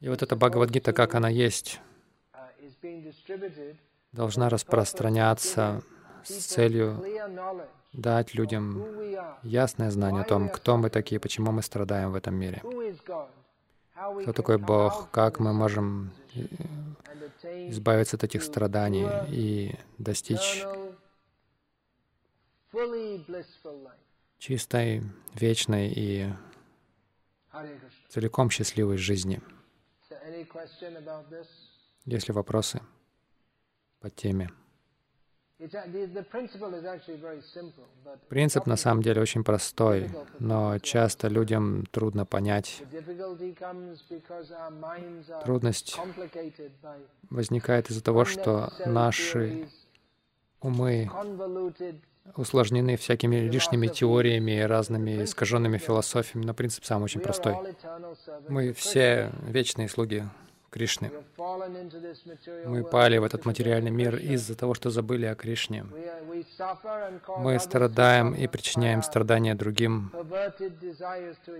И 0.00 0.08
вот 0.08 0.22
эта 0.22 0.34
Бхагавадгита, 0.34 0.92
как 0.94 1.14
она 1.14 1.28
есть, 1.28 1.80
должна 4.12 4.48
распространяться 4.48 5.82
с 6.24 6.44
целью 6.46 7.04
дать 7.92 8.34
людям 8.34 8.84
ясное 9.42 9.90
знание 9.90 10.22
о 10.22 10.24
том, 10.26 10.48
кто 10.48 10.76
мы 10.76 10.90
такие, 10.90 11.20
почему 11.20 11.52
мы 11.52 11.62
страдаем 11.62 12.12
в 12.12 12.14
этом 12.14 12.34
мире. 12.34 12.62
Кто 14.22 14.32
такой 14.32 14.58
Бог, 14.58 15.10
как 15.10 15.38
мы 15.38 15.52
можем 15.52 16.12
избавиться 17.42 18.16
от 18.16 18.24
этих 18.24 18.42
страданий 18.42 19.06
и 19.28 19.76
достичь 19.98 20.64
чистой, 24.38 25.02
вечной 25.34 25.92
и 25.94 26.32
целиком 28.08 28.50
счастливой 28.50 28.96
жизни. 28.96 29.40
Есть 32.04 32.28
ли 32.28 32.34
вопросы 32.34 32.80
по 34.00 34.10
теме? 34.10 34.50
Принцип 38.28 38.66
на 38.66 38.76
самом 38.76 39.02
деле 39.02 39.20
очень 39.20 39.44
простой, 39.44 40.10
но 40.38 40.78
часто 40.78 41.28
людям 41.28 41.86
трудно 41.90 42.26
понять. 42.26 42.82
Трудность 45.44 45.98
возникает 47.30 47.90
из-за 47.90 48.02
того, 48.02 48.24
что 48.24 48.72
наши 48.86 49.68
умы 50.60 51.10
усложнены 52.36 52.96
всякими 52.96 53.36
лишними 53.36 53.86
теориями 53.86 54.52
и 54.52 54.62
разными 54.62 55.24
искаженными 55.24 55.78
философиями, 55.78 56.46
но 56.46 56.54
принцип 56.54 56.84
сам 56.84 57.02
очень 57.02 57.20
простой. 57.20 57.56
Мы 58.48 58.72
все 58.72 59.30
вечные 59.46 59.88
слуги 59.88 60.24
Кришны. 60.74 61.12
Мы 62.66 62.82
пали 62.82 63.18
в 63.18 63.24
этот 63.24 63.44
материальный 63.44 63.92
мир 63.92 64.16
из-за 64.16 64.56
того, 64.56 64.74
что 64.74 64.90
забыли 64.90 65.24
о 65.26 65.36
Кришне. 65.36 65.86
Мы 67.38 67.60
страдаем 67.60 68.34
и 68.34 68.48
причиняем 68.48 69.04
страдания 69.04 69.54
другим 69.54 70.10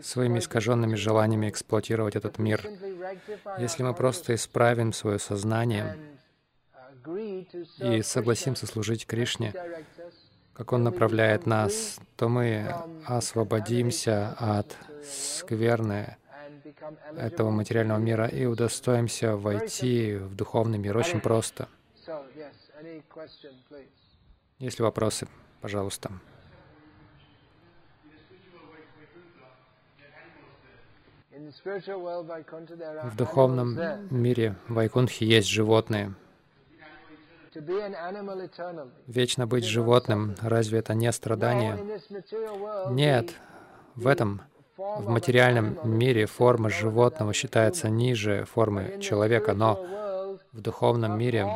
своими 0.02 0.40
искаженными 0.40 0.96
желаниями 0.96 1.48
эксплуатировать 1.48 2.16
этот 2.16 2.38
мир. 2.38 2.60
Если 3.60 3.84
мы 3.84 3.94
просто 3.94 4.34
исправим 4.34 4.92
свое 4.92 5.20
сознание 5.20 5.96
и 7.78 8.02
согласимся 8.02 8.66
служить 8.66 9.06
Кришне, 9.06 9.54
как 10.54 10.72
Он 10.72 10.82
направляет 10.82 11.46
нас, 11.46 12.00
то 12.16 12.28
мы 12.28 12.74
освободимся 13.06 14.34
от 14.40 14.76
скверны, 15.04 16.16
этого 17.16 17.50
материального 17.50 17.98
мира 17.98 18.26
и 18.26 18.44
удостоимся 18.46 19.36
войти 19.36 20.16
в 20.16 20.34
духовный 20.34 20.78
мир 20.78 20.96
очень 20.96 21.20
просто. 21.20 21.68
Есть 24.58 24.78
ли 24.78 24.82
вопросы, 24.82 25.28
пожалуйста. 25.60 26.10
В 33.04 33.16
духовном 33.16 33.78
мире 34.10 34.56
Вайкунхи 34.68 35.24
есть 35.24 35.48
животные. 35.48 36.14
Вечно 39.06 39.46
быть 39.46 39.64
животным, 39.64 40.34
разве 40.40 40.78
это 40.80 40.94
не 40.94 41.10
страдание? 41.12 42.00
Нет, 42.90 43.34
в 43.94 44.06
этом 44.06 44.42
в 44.76 45.08
материальном 45.08 45.78
мире 45.84 46.26
форма 46.26 46.68
животного 46.68 47.32
считается 47.32 47.88
ниже 47.88 48.44
формы 48.44 48.98
человека, 49.00 49.54
но 49.54 50.38
в 50.52 50.60
духовном 50.60 51.18
мире 51.18 51.46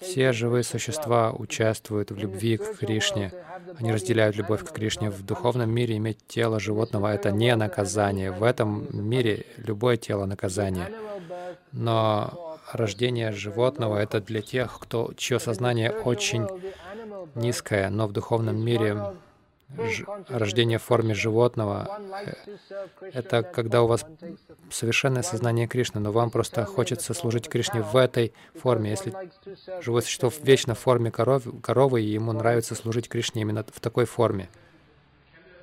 все 0.00 0.32
живые 0.32 0.64
существа 0.64 1.32
участвуют 1.32 2.10
в 2.10 2.18
любви 2.18 2.56
к 2.56 2.78
Кришне. 2.78 3.32
Они 3.78 3.92
разделяют 3.92 4.36
любовь 4.36 4.64
к 4.64 4.72
Кришне. 4.72 5.10
В 5.10 5.24
духовном 5.24 5.70
мире 5.70 5.96
иметь 5.96 6.18
тело 6.26 6.58
животного— 6.58 7.12
это 7.14 7.30
не 7.30 7.54
наказание. 7.54 8.32
В 8.32 8.42
этом 8.42 8.86
мире 8.92 9.46
любое 9.56 9.96
тело— 9.96 10.24
наказание. 10.26 10.92
Но 11.72 12.58
рождение 12.72 13.30
животного— 13.32 13.98
это 13.98 14.20
для 14.20 14.42
тех, 14.42 14.78
кто, 14.80 15.12
чье 15.16 15.38
сознание 15.38 15.90
очень 15.90 16.46
низкое, 17.34 17.88
но 17.90 18.06
в 18.06 18.12
духовном 18.12 18.64
мире 18.64 18.96
рождение 20.28 20.78
в 20.78 20.82
форме 20.82 21.14
животного— 21.14 22.00
это 23.00 23.42
когда 23.42 23.82
у 23.82 23.86
вас 23.86 24.04
совершенное 24.70 25.22
сознание 25.22 25.66
Кришны, 25.66 26.00
но 26.00 26.12
вам 26.12 26.30
просто 26.30 26.64
хочется 26.64 27.14
служить 27.14 27.48
Кришне 27.48 27.82
в 27.82 27.96
этой 27.96 28.32
форме. 28.54 28.90
Если 28.90 29.14
живое 29.80 30.02
существо 30.02 30.32
вечно 30.42 30.74
в 30.74 30.78
форме 30.78 31.10
коров, 31.10 31.44
коровы, 31.62 32.02
и 32.02 32.06
ему 32.06 32.32
нравится 32.32 32.74
служить 32.74 33.08
Кришне 33.08 33.42
именно 33.42 33.64
в 33.64 33.80
такой 33.80 34.04
форме, 34.04 34.48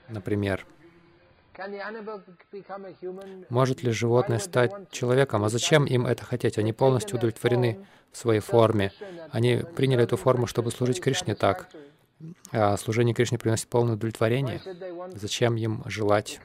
например. 0.10 0.66
Может 3.50 3.84
ли 3.84 3.92
животное 3.92 4.40
стать 4.40 4.90
человеком? 4.90 5.44
А 5.44 5.50
зачем 5.50 5.86
им 5.86 6.08
это 6.08 6.26
хотеть? 6.26 6.58
Они 6.58 6.74
полностью 6.74 7.18
удовлетворены 7.18 7.86
в 8.12 8.18
своей 8.18 8.40
форме. 8.40 8.92
Они 9.32 9.64
приняли 9.76 10.04
эту 10.04 10.18
форму, 10.18 10.48
чтобы 10.48 10.72
служить 10.72 11.02
Кришне 11.02 11.36
так 11.36 11.68
служение 12.78 13.14
Кришне 13.14 13.38
приносит 13.38 13.68
полное 13.68 13.96
удовлетворение, 13.96 14.62
зачем 15.16 15.56
им 15.56 15.84
желать 15.86 16.40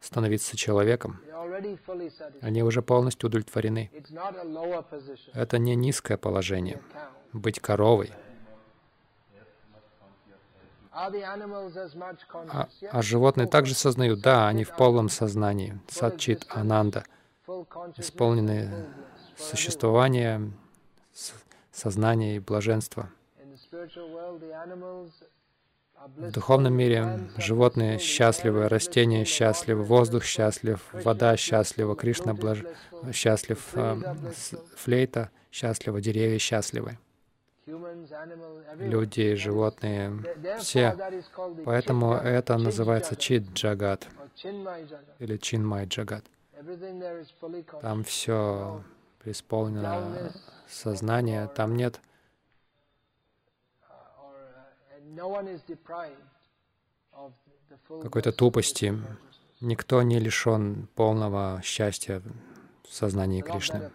становиться 0.00 0.56
человеком? 0.56 1.20
Они 2.40 2.62
уже 2.62 2.82
полностью 2.82 3.28
удовлетворены. 3.28 3.90
Это 5.32 5.58
не 5.58 5.74
низкое 5.74 6.16
положение. 6.16 6.80
Быть 7.32 7.60
коровой. 7.60 8.12
А, 10.92 12.68
а 12.92 13.02
животные 13.02 13.48
также 13.48 13.74
сознают? 13.74 14.20
Да, 14.20 14.46
они 14.46 14.62
в 14.62 14.76
полном 14.76 15.08
сознании. 15.08 15.80
Садчит 15.88 16.46
Ананда. 16.48 17.04
Исполнены 17.96 18.86
существования, 19.36 20.52
сознания 21.72 22.36
и 22.36 22.38
блаженства. 22.38 23.10
В 26.06 26.30
духовном 26.30 26.74
мире 26.74 27.20
животные 27.38 27.98
счастливы, 27.98 28.68
растения 28.68 29.24
счастливы, 29.24 29.82
воздух 29.82 30.24
счастлив, 30.24 30.80
вода 30.92 31.36
счастлива, 31.36 31.96
Кришна 31.96 32.34
блаж... 32.34 32.64
счастлив, 33.12 33.60
э, 33.74 33.96
флейта 34.76 35.30
счастлива, 35.50 36.00
деревья 36.00 36.38
счастливы. 36.38 36.98
Люди, 38.76 39.34
животные, 39.34 40.12
все. 40.58 40.96
Поэтому 41.64 42.14
это 42.14 42.58
называется 42.58 43.16
Чид 43.16 43.52
Джагат. 43.54 44.06
Или 45.18 45.36
Чинмай 45.36 45.86
Джагат. 45.86 46.24
Там 47.80 48.04
все 48.04 48.82
преисполнено 49.20 50.32
сознание, 50.68 51.48
там 51.54 51.76
нет 51.76 52.00
какой-то 58.02 58.32
тупости. 58.32 58.94
Никто 59.60 60.02
не 60.02 60.18
лишен 60.18 60.88
полного 60.94 61.60
счастья 61.62 62.22
в 62.82 62.92
сознании 62.92 63.40
Кришны. 63.40 63.90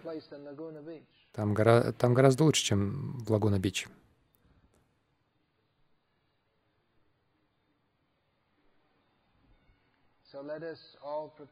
Там, 1.32 1.54
гора... 1.54 1.92
Там 1.94 2.14
гораздо 2.14 2.44
лучше, 2.44 2.64
чем 2.64 3.20
в 3.20 3.32
Лагуна-Бич. 3.32 3.88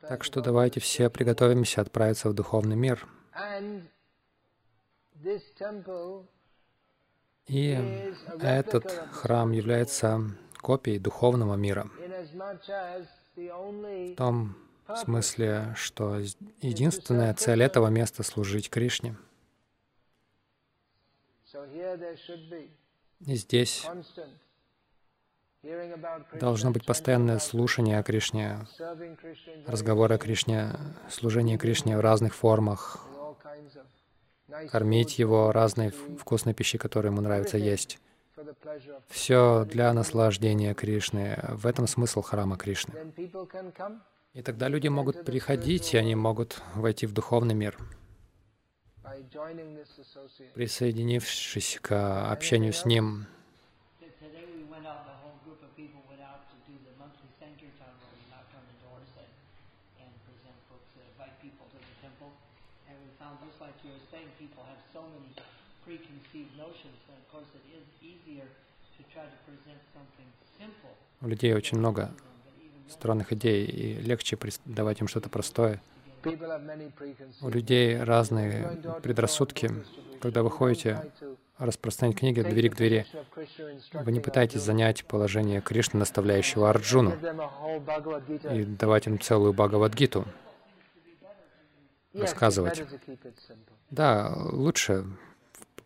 Так 0.02 0.24
что 0.24 0.42
давайте 0.42 0.80
все 0.80 1.10
приготовимся 1.10 1.82
отправиться 1.82 2.30
в 2.30 2.34
духовный 2.34 2.76
мир. 2.76 3.08
И 7.48 8.14
этот 8.42 8.92
храм 9.12 9.52
является 9.52 10.22
копией 10.62 11.00
духовного 11.00 11.56
мира. 11.56 11.90
В 13.36 14.16
том 14.16 14.56
смысле, 14.96 15.74
что 15.76 16.18
единственная 16.62 17.34
цель 17.34 17.64
этого 17.64 17.88
места— 17.88 18.24
служить 18.24 18.70
Кришне. 18.70 19.16
И 23.26 23.36
здесь 23.36 23.86
должно 26.34 26.72
быть 26.72 26.86
постоянное 26.86 27.40
слушание 27.40 28.00
о 28.00 28.04
Кришне, 28.04 28.68
разговоры 29.66 30.16
о 30.16 30.18
Кришне, 30.18 30.72
служение 31.10 31.58
Кришне 31.58 31.98
в 31.98 32.02
разных 32.02 32.36
формах, 32.36 33.04
кормить 34.70 35.20
его 35.20 35.52
разной 35.52 35.90
вкусной 35.90 36.54
пищей, 36.54 36.78
которую 36.78 37.12
ему 37.12 37.22
нравится 37.22 37.58
есть. 37.58 38.00
Все 39.10 39.66
для 39.66 39.94
наслаждения 39.94 40.74
Кришны. 40.74 41.40
В 41.50 41.66
этом 41.66 41.88
смысл 41.88 42.22
храма 42.22 42.58
Кришны. 42.58 42.94
И 44.34 44.42
тогда 44.44 44.68
люди 44.68 44.88
могут 44.88 45.26
приходить, 45.26 45.94
и 45.94 45.98
они 45.98 46.16
могут 46.16 46.62
войти 46.76 47.08
в 47.08 47.14
духовный 47.14 47.56
мир, 47.56 47.78
присоединившись 50.54 51.80
к 51.82 52.32
общению 52.32 52.74
с 52.74 52.86
Ним. 52.86 53.26
У 71.22 71.28
людей 71.28 71.54
очень 71.54 71.78
много 71.80 72.12
странных 72.90 73.34
идей, 73.34 73.66
и 73.66 73.94
легче 74.02 74.38
давать 74.66 75.02
им 75.02 75.08
что-то 75.08 75.30
простое. 75.30 75.82
У 77.42 77.50
людей 77.50 78.02
разные 78.02 78.82
предрассудки. 79.02 79.72
Когда 80.22 80.42
вы 80.44 80.50
ходите 80.50 81.12
распространять 81.58 82.18
книги 82.18 82.40
от 82.40 82.50
двери 82.50 82.70
к 82.70 82.76
двери, 82.76 83.06
вы 83.94 84.12
не 84.12 84.20
пытаетесь 84.20 84.62
занять 84.62 85.06
положение 85.06 85.62
Кришны, 85.62 86.00
наставляющего 86.00 86.70
Арджуну, 86.70 87.14
и 88.52 88.64
давать 88.64 89.08
им 89.08 89.20
целую 89.20 89.54
Бхагавадгиту, 89.54 90.26
рассказывать. 92.20 92.84
Да, 93.90 94.34
лучше 94.52 95.06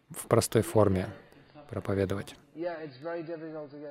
в 0.10 0.28
простой 0.28 0.62
форме 0.62 1.10
проповедовать. 1.70 2.36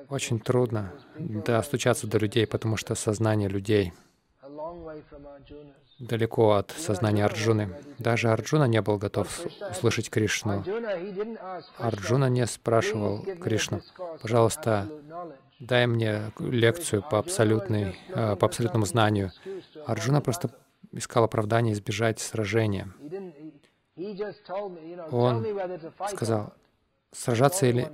Очень 0.09 0.39
трудно 0.39 0.93
достучаться 1.17 2.07
до 2.07 2.17
людей, 2.19 2.45
потому 2.45 2.77
что 2.77 2.95
сознание 2.95 3.49
людей 3.49 3.93
далеко 5.99 6.53
от 6.53 6.71
сознания 6.71 7.25
Арджуны. 7.25 7.75
Даже 7.99 8.29
Арджуна 8.29 8.65
не 8.65 8.81
был 8.81 8.97
готов 8.97 9.27
услышать 9.69 10.09
Кришну. 10.09 10.63
Арджуна 11.77 12.29
не 12.29 12.45
спрашивал 12.47 13.23
Кришну, 13.39 13.81
пожалуйста, 14.21 14.89
дай 15.59 15.85
мне 15.85 16.31
лекцию 16.39 17.03
по, 17.03 17.19
абсолютной, 17.19 17.99
э, 18.09 18.35
по 18.35 18.47
абсолютному 18.47 18.85
знанию. 18.85 19.31
Арджуна 19.85 20.21
просто 20.21 20.49
искал 20.91 21.23
оправдание 21.23 21.73
избежать 21.73 22.19
сражения. 22.19 22.93
Он 25.11 25.45
сказал, 26.09 26.53
сражаться 27.11 27.65
или, 27.65 27.91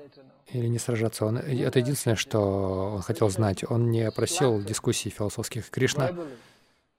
или 0.47 0.67
не 0.67 0.79
сражаться. 0.79 1.25
Он, 1.25 1.37
это 1.37 1.79
единственное, 1.79 2.15
что 2.15 2.93
он 2.95 3.01
хотел 3.01 3.29
знать. 3.29 3.63
Он 3.69 3.89
не 3.89 4.09
просил 4.11 4.61
дискуссий 4.61 5.09
философских. 5.09 5.69
Кришна 5.69 6.11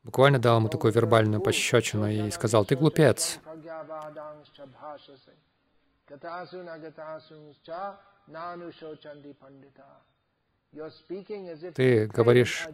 буквально 0.02 0.38
дал 0.38 0.58
ему 0.58 0.68
такую 0.68 0.92
вербальную 0.92 1.40
пощечину 1.40 2.08
и 2.08 2.30
сказал, 2.30 2.64
«Ты 2.64 2.76
глупец». 2.76 3.38
Ты 11.74 12.06
говоришь, 12.06 12.68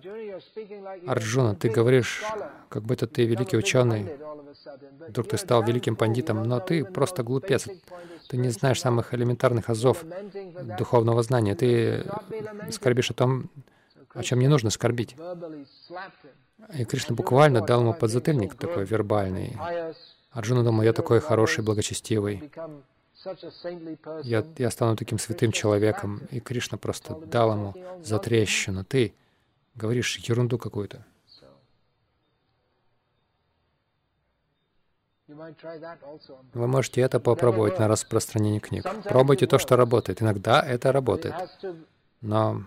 Арджуна, 1.07 1.55
ты 1.55 1.69
говоришь, 1.69 2.23
как 2.69 2.83
будто 2.83 3.07
ты 3.07 3.25
великий 3.25 3.57
ученый. 3.57 4.17
Вдруг 5.09 5.29
ты 5.29 5.37
стал 5.39 5.63
великим 5.63 5.97
пандитом, 5.97 6.43
но 6.43 6.61
ты 6.61 6.85
просто 6.85 7.23
глупец. 7.23 7.69
Ты 8.29 8.37
не 8.37 8.49
знаешь 8.51 8.81
самых 8.81 9.15
элементарных 9.15 9.71
азов 9.71 10.05
духовного 10.79 11.23
знания. 11.23 11.55
Ты 11.55 12.05
скорбишь 12.71 13.11
о 13.11 13.15
том, 13.15 13.51
о 14.13 14.23
чем 14.23 14.41
не 14.41 14.49
нужно 14.49 14.71
скорбить. 14.71 15.17
И 16.75 16.85
Кришна 16.85 17.15
буквально 17.15 17.61
дал 17.61 17.81
ему 17.81 17.95
подзатыльник 17.95 18.55
такой 18.55 18.85
вербальный. 18.85 19.57
Арджуна 20.31 20.63
думал, 20.63 20.83
я 20.83 20.93
такой 20.93 21.21
хороший, 21.21 21.63
благочестивый 21.63 22.51
я, 24.25 24.45
я 24.59 24.71
стану 24.71 24.97
таким 24.97 25.19
святым 25.19 25.53
человеком. 25.53 26.21
И 26.31 26.41
Кришна 26.41 26.79
просто 26.79 27.15
дал 27.15 27.53
ему 27.53 27.75
затрещину. 28.03 28.85
Ты 28.85 29.15
говоришь 29.75 30.19
ерунду 30.19 30.59
какую-то. 30.59 31.05
Вы 35.27 36.67
можете 36.67 37.01
это 37.01 37.19
попробовать 37.19 37.79
на 37.79 37.89
распространение 37.89 38.61
книг. 38.61 38.87
Пробуйте 39.05 39.47
то, 39.47 39.59
что 39.59 39.77
работает. 39.77 40.23
Иногда 40.23 40.61
это 40.63 40.93
работает. 40.93 41.35
Но 42.21 42.65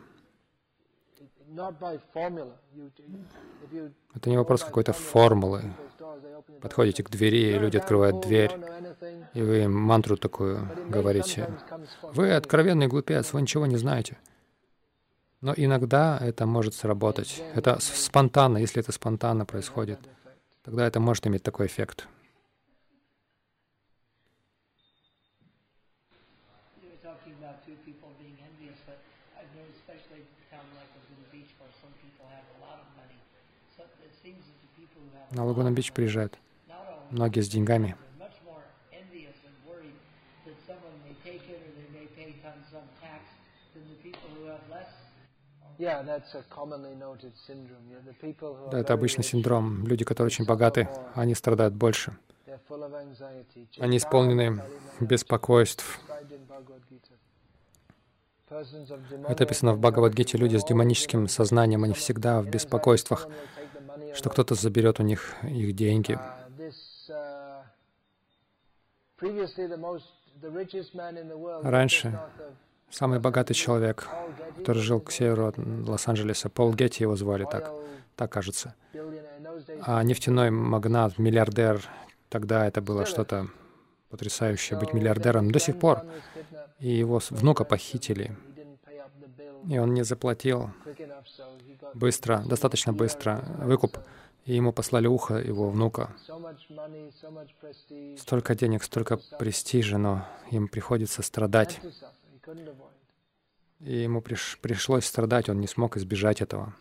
это 4.14 4.30
не 4.30 4.38
вопрос 4.38 4.64
какой-то 4.64 4.94
формулы. 4.94 5.64
Подходите 6.62 7.04
к 7.04 7.10
двери, 7.10 7.56
и 7.56 7.60
люди 7.60 7.78
открывают 7.78 8.22
дверь, 8.22 8.52
и 9.34 9.42
вы 9.42 9.68
мантру 9.68 10.18
такую 10.18 10.70
говорите. 10.90 11.50
Вы 12.02 12.34
откровенный 12.34 12.88
глупец, 12.88 13.34
вы 13.34 13.42
ничего 13.42 13.66
не 13.66 13.78
знаете. 13.78 14.18
Но 15.42 15.54
иногда 15.56 16.18
это 16.20 16.46
может 16.46 16.74
сработать. 16.74 17.44
Это 17.54 17.78
спонтанно, 17.80 18.58
если 18.58 18.82
это 18.82 18.92
спонтанно 18.92 19.46
происходит, 19.46 20.00
тогда 20.64 20.88
это 20.88 21.00
может 21.00 21.28
иметь 21.28 21.44
такой 21.44 21.68
эффект. 21.68 22.08
На 35.32 35.44
Лагуна 35.44 35.72
Бич 35.72 35.92
приезжают 35.92 36.38
многие 37.12 37.42
с 37.42 37.50
деньгами. 37.50 37.96
Да, 48.72 48.80
это 48.80 48.94
обычный 48.94 49.24
синдром. 49.24 49.86
Люди, 49.86 50.04
которые 50.04 50.28
очень 50.28 50.46
богаты, 50.46 50.90
они 51.14 51.36
страдают 51.36 51.76
больше. 51.76 52.18
Они 53.80 53.98
исполнены 53.98 54.64
беспокойств. 55.00 56.00
Это 58.50 59.44
описано 59.44 59.74
в 59.74 59.80
Бхагавадгите. 59.80 60.38
Люди 60.38 60.56
с 60.56 60.64
демоническим 60.64 61.28
сознанием, 61.28 61.84
они 61.84 61.94
всегда 61.94 62.42
в 62.42 62.50
беспокойствах, 62.50 63.28
что 64.14 64.30
кто-то 64.30 64.56
заберет 64.56 65.00
у 65.00 65.04
них 65.04 65.36
их 65.44 65.74
деньги. 65.76 66.20
Раньше 71.64 72.20
самый 72.90 73.20
богатый 73.20 73.54
человек, 73.54 74.08
который 74.58 74.82
жил 74.82 75.00
к 75.00 75.12
северу 75.12 75.48
от 75.48 75.58
Лос-Анджелеса, 75.58 76.50
Пол 76.50 76.74
Гетти 76.74 77.04
его 77.04 77.16
звали 77.16 77.46
так, 77.50 77.72
так 78.16 78.32
кажется. 78.32 78.76
А 79.82 80.04
нефтяной 80.04 80.52
магнат, 80.52 81.18
миллиардер, 81.18 81.82
тогда 82.30 82.66
это 82.66 82.82
было 82.82 83.06
что-то 83.06 83.48
потрясающее, 84.10 84.80
быть 84.80 84.94
миллиардером 84.94 85.52
до 85.52 85.60
сих 85.60 85.80
пор. 85.80 86.04
И 86.80 86.90
его 86.90 87.20
внука 87.32 87.64
похитили, 87.64 88.36
и 89.68 89.78
он 89.78 89.94
не 89.94 90.04
заплатил 90.04 90.72
быстро, 91.94 92.44
достаточно 92.46 92.94
быстро 92.94 93.44
выкуп 93.60 93.98
и 94.48 94.56
ему 94.56 94.72
послали 94.72 95.08
ухо 95.08 95.36
его 95.36 95.70
внука. 95.70 96.16
Столько 98.18 98.56
денег, 98.56 98.82
столько 98.82 99.18
престижа, 99.38 99.98
но 99.98 100.26
им 100.52 100.70
приходится 100.70 101.22
страдать. 101.22 101.82
И 103.82 103.94
ему 103.94 104.22
приш, 104.22 104.58
пришлось 104.62 105.06
страдать, 105.06 105.50
он 105.50 105.60
не 105.60 105.68
смог 105.68 105.98
избежать 105.98 106.42
этого. 106.42 106.74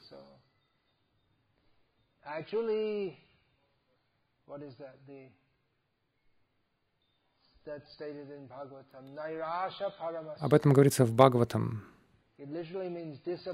Об 10.39 10.55
этом 10.55 10.73
говорится 10.73 11.05
в 11.05 11.13
Бхагаватам. 11.13 11.96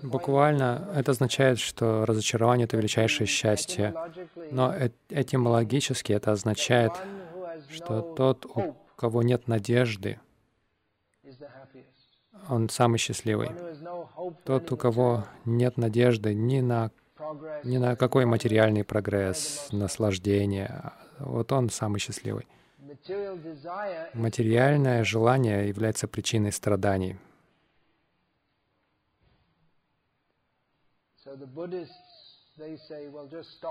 Буквально 0.02 0.92
это 0.96 1.12
означает, 1.12 1.58
что 1.60 2.04
разочарование— 2.04 2.64
это 2.66 2.76
величайшее 2.76 3.26
счастье. 3.26 3.94
Но 4.50 4.74
э- 4.74 4.90
этимологически 5.08 6.12
это 6.12 6.32
означает, 6.32 6.92
что 7.70 8.00
тот, 8.00 8.44
у 8.46 8.74
кого 8.96 9.22
нет 9.22 9.46
надежды, 9.46 10.18
он 12.48 12.68
самый 12.68 12.98
счастливый. 12.98 13.50
Тот, 14.44 14.72
у 14.72 14.76
кого 14.76 15.26
нет 15.44 15.76
надежды 15.76 16.34
ни 16.34 16.60
на, 16.60 16.90
ни 17.62 17.78
на 17.78 17.94
какой 17.94 18.24
материальный 18.24 18.82
прогресс, 18.82 19.68
наслаждение, 19.70 20.92
вот 21.20 21.52
он 21.52 21.70
самый 21.70 22.00
счастливый. 22.00 22.48
Материальное 24.12 25.04
желание 25.04 25.68
является 25.68 26.08
причиной 26.08 26.50
страданий. 26.50 27.16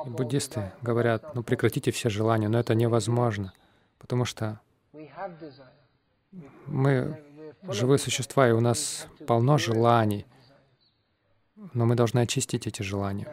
Буддисты 0.06 0.72
говорят, 0.82 1.36
ну 1.36 1.44
прекратите 1.44 1.92
все 1.92 2.10
желания, 2.10 2.50
но 2.50 2.60
это 2.60 2.74
невозможно, 2.74 3.54
потому 4.00 4.26
что 4.26 4.60
мы 6.66 7.24
живые 7.64 8.00
существа, 8.00 8.50
и 8.50 8.52
у 8.52 8.60
нас 8.60 9.08
полно 9.28 9.58
желаний, 9.58 10.26
но 11.74 11.86
мы 11.86 11.96
должны 11.96 12.20
очистить 12.20 12.66
эти 12.66 12.82
желания. 12.82 13.28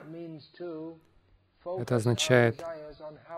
Это 1.64 1.96
означает 1.96 2.62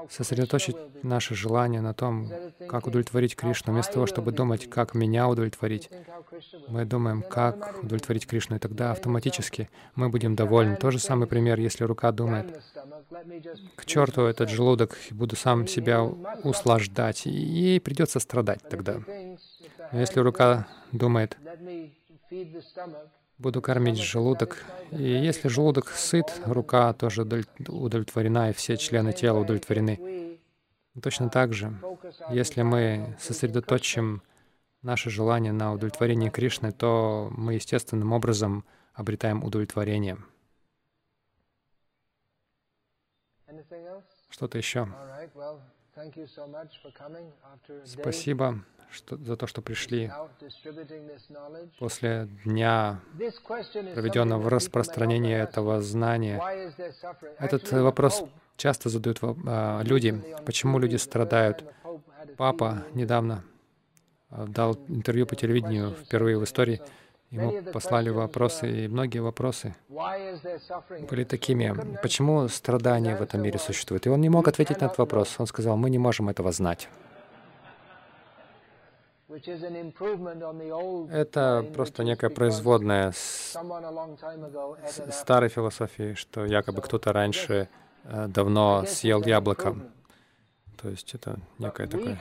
сосредоточить 0.09 0.77
наши 1.03 1.35
желания 1.35 1.81
на 1.81 1.95
том, 1.95 2.31
как 2.69 2.87
удовлетворить 2.87 3.37
Кришну, 3.37 3.73
вместо 3.73 3.95
того, 3.95 4.07
чтобы 4.07 4.33
думать, 4.33 4.69
как 4.71 4.95
меня 4.95 5.29
удовлетворить. 5.29 5.91
Мы 6.69 6.85
думаем, 6.85 7.23
как 7.23 7.83
удовлетворить 7.83 8.27
Кришну, 8.27 8.57
и 8.57 8.59
тогда 8.59 8.93
автоматически 8.93 9.69
мы 9.95 10.09
будем 10.09 10.35
довольны. 10.37 10.77
Тот 10.77 10.93
же 10.93 10.99
самый 10.99 11.27
пример, 11.27 11.59
если 11.59 11.85
рука 11.85 12.13
думает, 12.13 12.63
к 13.77 13.85
черту 13.85 14.23
этот 14.23 14.49
желудок, 14.49 14.97
буду 15.11 15.37
сам 15.37 15.67
себя 15.67 16.03
услаждать, 16.03 17.27
ей 17.27 17.81
придется 17.81 18.21
страдать 18.21 18.61
тогда. 18.69 19.01
Но 19.93 20.01
если 20.01 20.21
рука 20.21 20.67
думает, 20.93 21.37
буду 23.41 23.63
кормить 23.63 23.99
желудок, 23.99 24.65
и 24.91 25.03
если 25.03 25.49
желудок 25.49 25.89
сыт, 25.89 26.27
рука 26.45 26.93
тоже 26.93 27.23
удовлет- 27.23 27.69
удовлетворена, 27.69 28.51
и 28.51 28.53
все 28.53 28.77
члены 28.77 29.13
тела 29.13 29.39
удовлетворены. 29.41 30.39
Точно 31.03 31.31
так 31.31 31.55
же, 31.55 31.73
если 32.31 32.63
мы 32.63 33.17
сосредоточим 33.19 34.23
наше 34.83 35.09
желание 35.09 35.53
на 35.53 35.73
удовлетворении 35.73 36.29
Кришны, 36.29 36.73
то 36.73 37.29
мы 37.31 37.55
естественным 37.55 38.13
образом 38.13 38.65
обретаем 38.93 39.43
удовлетворение. 39.43 40.19
Что-то 44.29 44.59
еще. 44.59 44.89
Спасибо 47.85 48.65
что, 48.91 49.17
за 49.17 49.37
то, 49.37 49.47
что 49.47 49.63
пришли 49.63 50.11
после 51.79 52.29
дня, 52.45 53.01
проведенного 53.95 54.41
в 54.41 54.49
распространении 54.49 55.35
этого 55.35 55.81
знания. 55.81 56.41
Этот 57.39 57.71
вопрос 57.73 58.25
часто 58.57 58.89
задают 58.89 59.19
а, 59.23 59.83
люди, 59.83 60.23
почему 60.45 60.79
люди 60.79 60.97
страдают. 60.97 61.65
Папа 62.37 62.85
недавно 62.95 63.45
а, 64.31 64.47
дал 64.47 64.75
интервiew 64.89 65.27
по 65.27 65.37
телевидению 65.37 65.93
впервые 65.93 66.39
в 66.39 66.45
истории. 66.45 66.81
Ему 67.31 67.63
послали 67.73 68.11
вопросы, 68.11 68.85
и 68.85 68.89
многие 68.89 69.21
вопросы 69.21 69.77
были 69.89 71.25
такими, 71.25 71.75
почему 72.03 72.49
страдания 72.49 73.17
в 73.17 73.23
этом 73.23 73.41
мире 73.41 73.59
существуют. 73.59 74.07
И 74.07 74.11
он 74.11 74.21
не 74.21 74.29
мог 74.29 74.49
ответить 74.49 74.81
на 74.81 74.87
этот 74.87 74.99
вопрос. 74.99 75.37
Он 75.39 75.47
сказал, 75.47 75.77
мы 75.77 75.91
не 75.91 75.99
можем 75.99 76.29
этого 76.29 76.51
знать. 76.51 76.89
Это 81.13 81.65
просто 81.73 82.03
некая 82.03 82.31
производная 82.31 83.13
с 83.13 83.57
старой 85.13 85.49
философии, 85.49 86.15
что 86.15 86.45
якобы 86.45 86.83
кто-то 86.83 87.13
раньше 87.13 87.69
э, 88.05 88.27
давно 88.27 88.85
съел 88.87 89.23
яблоко. 89.23 89.77
То 90.83 90.89
есть 90.89 91.15
это 91.15 91.39
некое 91.59 91.87
такое 91.87 92.19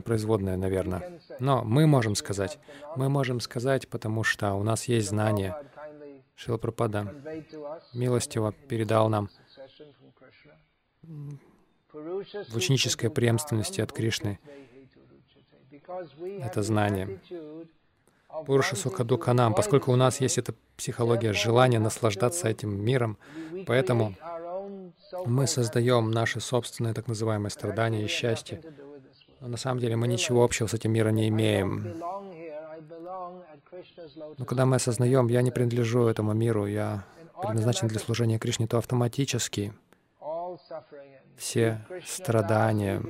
производное, 0.00 0.54
we 0.54 0.56
наверное. 0.56 1.20
Но 1.40 1.64
мы 1.64 1.86
можем 1.86 2.14
сказать, 2.14 2.58
мы 2.96 3.08
можем 3.08 3.40
сказать, 3.40 3.88
потому 3.88 4.24
что 4.24 4.54
у 4.54 4.62
нас 4.62 4.84
есть 4.84 5.08
that 5.08 5.10
знание. 5.10 5.50
Prabhupada 5.50 5.74
kindly 5.74 6.22
Шила 6.36 6.58
Прабхупада 6.58 6.98
conveyed 6.98 7.50
to 7.50 7.62
us 7.62 7.82
милостиво 7.94 8.52
передал 8.52 9.08
нам 9.08 9.28
в 11.02 12.56
ученической 12.56 13.10
преемственности 13.10 13.80
от 13.80 13.92
Кришны 13.92 14.38
это 16.42 16.62
знание. 16.62 17.18
Пуруша 18.46 18.76
Духа 19.04 19.32
нам, 19.32 19.54
поскольку 19.54 19.90
у 19.92 19.96
нас 19.96 20.20
есть 20.20 20.38
эта 20.38 20.54
психология 20.76 21.32
желания 21.32 21.78
наслаждаться 21.78 22.48
этим 22.48 22.84
миром, 22.84 23.16
поэтому 23.66 24.14
мы 25.24 25.46
создаем 25.46 26.10
наши 26.10 26.40
собственные 26.40 26.94
так 26.94 27.08
называемые 27.08 27.50
страдания 27.50 28.04
и 28.04 28.08
счастье. 28.08 28.60
Но 29.40 29.48
на 29.48 29.56
самом 29.56 29.80
деле 29.80 29.96
мы 29.96 30.08
ничего 30.08 30.44
общего 30.44 30.66
с 30.66 30.74
этим 30.74 30.92
миром 30.92 31.14
не 31.14 31.28
имеем. 31.28 31.94
Но 34.38 34.44
когда 34.44 34.66
мы 34.66 34.76
осознаем, 34.76 35.28
я 35.28 35.42
не 35.42 35.50
принадлежу 35.50 36.06
этому 36.06 36.32
миру, 36.32 36.66
я 36.66 37.04
предназначен 37.40 37.88
для 37.88 38.00
служения 38.00 38.38
Кришне, 38.38 38.66
то 38.66 38.78
автоматически 38.78 39.72
все 41.36 41.86
страдания, 42.04 43.02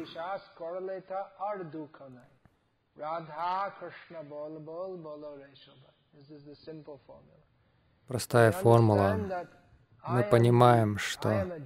простая 8.07 8.53
формула. 8.53 9.17
Мы 10.11 10.23
понимаем, 10.25 10.99
что 10.99 11.61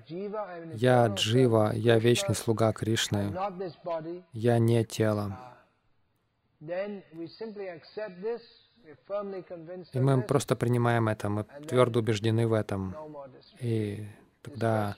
я 0.75 1.07
Джива, 1.07 1.73
я 1.75 1.99
вечный 1.99 2.35
слуга 2.35 2.73
Кришны, 2.73 3.35
я 4.33 4.59
не 4.59 4.85
тело. 4.85 5.39
И 9.93 10.01
мы 10.01 10.23
просто 10.23 10.57
принимаем 10.57 11.09
это, 11.09 11.29
мы 11.29 11.45
твердо 11.45 12.01
убеждены 12.01 12.47
в 12.47 12.53
этом. 12.53 12.97
И 13.61 14.07
тогда 14.43 14.97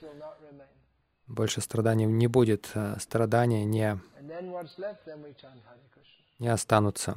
больше 1.27 1.61
страданий 1.61 2.07
не 2.07 2.27
будет, 2.27 2.71
э, 2.75 2.97
страдания 2.99 3.65
не, 3.65 3.99
не 6.39 6.49
останутся. 6.49 7.17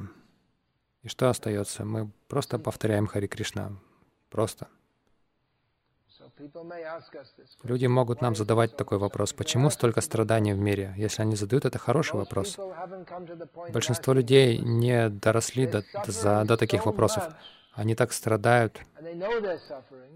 И 1.02 1.08
что 1.08 1.28
остается? 1.28 1.84
Мы 1.84 2.10
просто 2.26 2.58
повторяем 2.58 3.06
Хари 3.06 3.26
Кришна. 3.26 3.72
Просто. 4.30 4.68
Люди 7.62 7.86
могут 7.86 8.20
нам 8.22 8.34
задавать 8.36 8.76
такой 8.76 8.98
вопрос, 8.98 9.32
почему 9.32 9.70
столько 9.70 10.00
страданий 10.00 10.52
в 10.52 10.58
мире? 10.58 10.94
Если 10.96 11.22
они 11.22 11.36
задают, 11.36 11.64
это 11.64 11.78
хороший 11.78 12.16
вопрос. 12.16 12.56
Большинство 13.72 14.12
людей 14.12 14.58
не 14.58 15.08
доросли 15.08 15.66
до, 15.66 15.84
за- 16.06 16.44
до 16.44 16.56
таких 16.56 16.86
вопросов. 16.86 17.24
Они 17.72 17.94
так 17.94 18.12
страдают, 18.12 18.80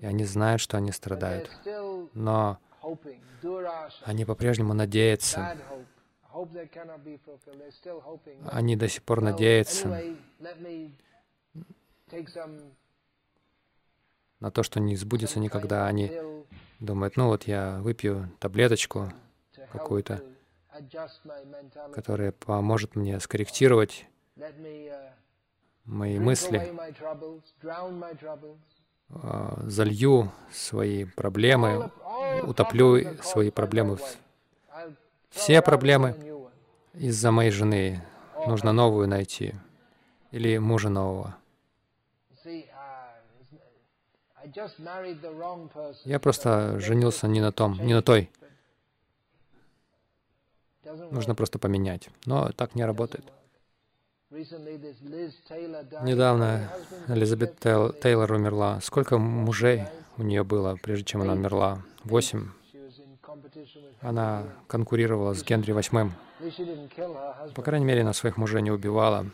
и 0.01 0.07
они 0.07 0.25
знают, 0.25 0.61
что 0.61 0.77
они 0.77 0.93
страдают. 0.93 1.51
Но 2.15 2.59
они 4.05 4.25
по-прежнему 4.25 4.75
надеются. 4.75 5.57
Они 8.51 8.77
до 8.77 8.89
сих 8.89 9.03
пор 9.03 9.21
надеются 9.21 9.89
на 14.43 14.51
то, 14.51 14.65
что 14.65 14.81
не 14.81 14.97
сбудется 14.97 15.39
никогда. 15.39 15.87
Они 15.87 16.11
думают, 16.81 17.17
ну 17.17 17.29
вот 17.29 17.45
я 17.45 17.79
выпью 17.81 18.29
таблеточку, 18.41 19.13
какую-то, 19.71 20.21
которая 21.95 22.33
поможет 22.33 22.97
мне 22.97 23.21
скорректировать 23.21 24.05
uh, 24.37 25.11
мои 25.85 26.19
мысли, 26.19 26.75
а, 29.11 29.63
залью 29.65 30.33
свои 30.53 31.05
проблемы, 31.05 31.93
утоплю 32.43 33.17
свои 33.23 33.51
проблемы. 33.51 33.99
Все 35.31 35.63
проблемы 35.63 36.17
из-за 36.95 37.31
моей 37.31 37.53
жены. 37.53 38.03
Нужно 38.47 38.73
новую 38.73 39.07
найти. 39.07 39.55
Или 40.33 40.59
мужа 40.59 40.89
нового. 40.89 41.37
Я 46.05 46.19
просто 46.21 46.79
женился 46.81 47.29
не 47.29 47.41
на 47.41 47.53
том, 47.53 47.79
не 47.85 47.95
на 47.95 48.03
той. 48.03 48.31
Нужно 51.11 51.35
просто 51.35 51.59
поменять. 51.59 52.09
Но 52.27 52.51
так 52.53 52.75
не 52.75 52.85
работает. 52.85 53.25
Недавно 56.03 56.69
Элизабет 57.09 57.59
Тейл- 57.61 57.93
Тейлор 58.01 58.33
умерла. 58.33 58.81
Сколько 58.81 59.19
мужей 59.19 59.85
у 60.17 60.23
нее 60.23 60.43
было, 60.43 60.77
прежде 60.83 61.05
чем 61.05 61.23
она 61.23 61.35
умерла? 61.35 61.83
Восемь. 62.05 62.49
Она 64.01 64.45
конкурировала 64.67 65.35
с 65.35 65.45
Генри 65.45 65.73
husband. 65.73 66.13
По 67.55 67.63
крайней 67.63 67.85
мере, 67.87 68.03
она 68.03 68.13
своих 68.13 68.37
мужей 68.37 68.63
не 68.63 68.71
убивала. 68.71 69.27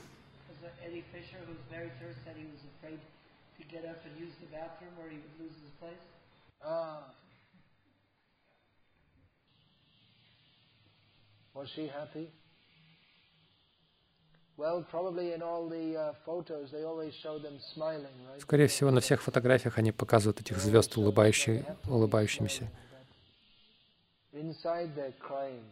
Them 17.38 17.59
smiling, 17.61 18.26
right? 18.26 18.40
Скорее 18.40 18.66
всего, 18.66 18.90
на 18.90 19.00
всех 19.00 19.22
фотографиях 19.22 19.78
они 19.78 19.92
показывают 19.92 20.40
этих 20.40 20.59
звезд 20.59 20.96
улыбающимися. 20.96 22.68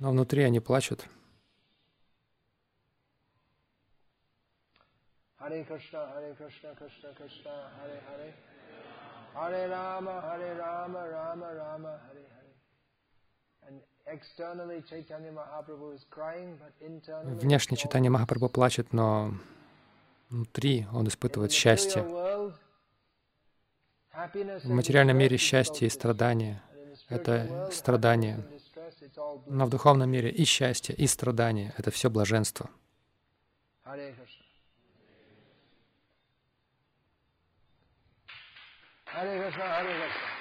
Но 0.01 0.11
внутри 0.11 0.45
они 0.45 0.61
плачут. 0.61 1.05
Hare 5.39 5.65
Krishna, 5.65 6.09
Hare 6.15 6.35
Krishna, 6.35 6.75
Krishna 6.75 7.13
Krishna, 7.15 7.71
Hare 7.79 8.01
Hare. 8.09 8.35
Hare 9.35 9.69
Rama, 9.69 10.21
Hare 10.23 10.55
Rama, 10.59 11.09
Rama 11.09 11.55
Rama, 11.55 12.01
Hare 12.09 12.25
Hare. 12.35 12.46
Внешне 17.25 17.77
читание 17.77 18.11
Махапрабху 18.11 18.49
плачет, 18.49 18.93
но 18.93 19.35
внутри 20.31 20.87
он 20.93 21.09
испытывает 21.09 21.53
счастье. 21.53 22.03
В 24.65 24.69
материальном 24.69 25.19
мире 25.19 25.37
счастье 25.37 25.89
и 25.89 25.91
страдания— 25.91 26.63
это 27.09 27.69
страдание. 27.73 28.45
Но 29.47 29.67
в 29.67 29.71
духовном 29.71 30.09
мире 30.11 30.31
и 30.31 30.45
счастье, 30.45 30.95
и 30.95 31.07
страдание— 31.07 31.75
это 31.79 31.91
все 31.91 32.09
блаженство. 32.09 32.71
Hare 39.17 39.39
Krishna, 39.39 39.63
Hare 39.63 39.95
Krishna. 40.01 40.36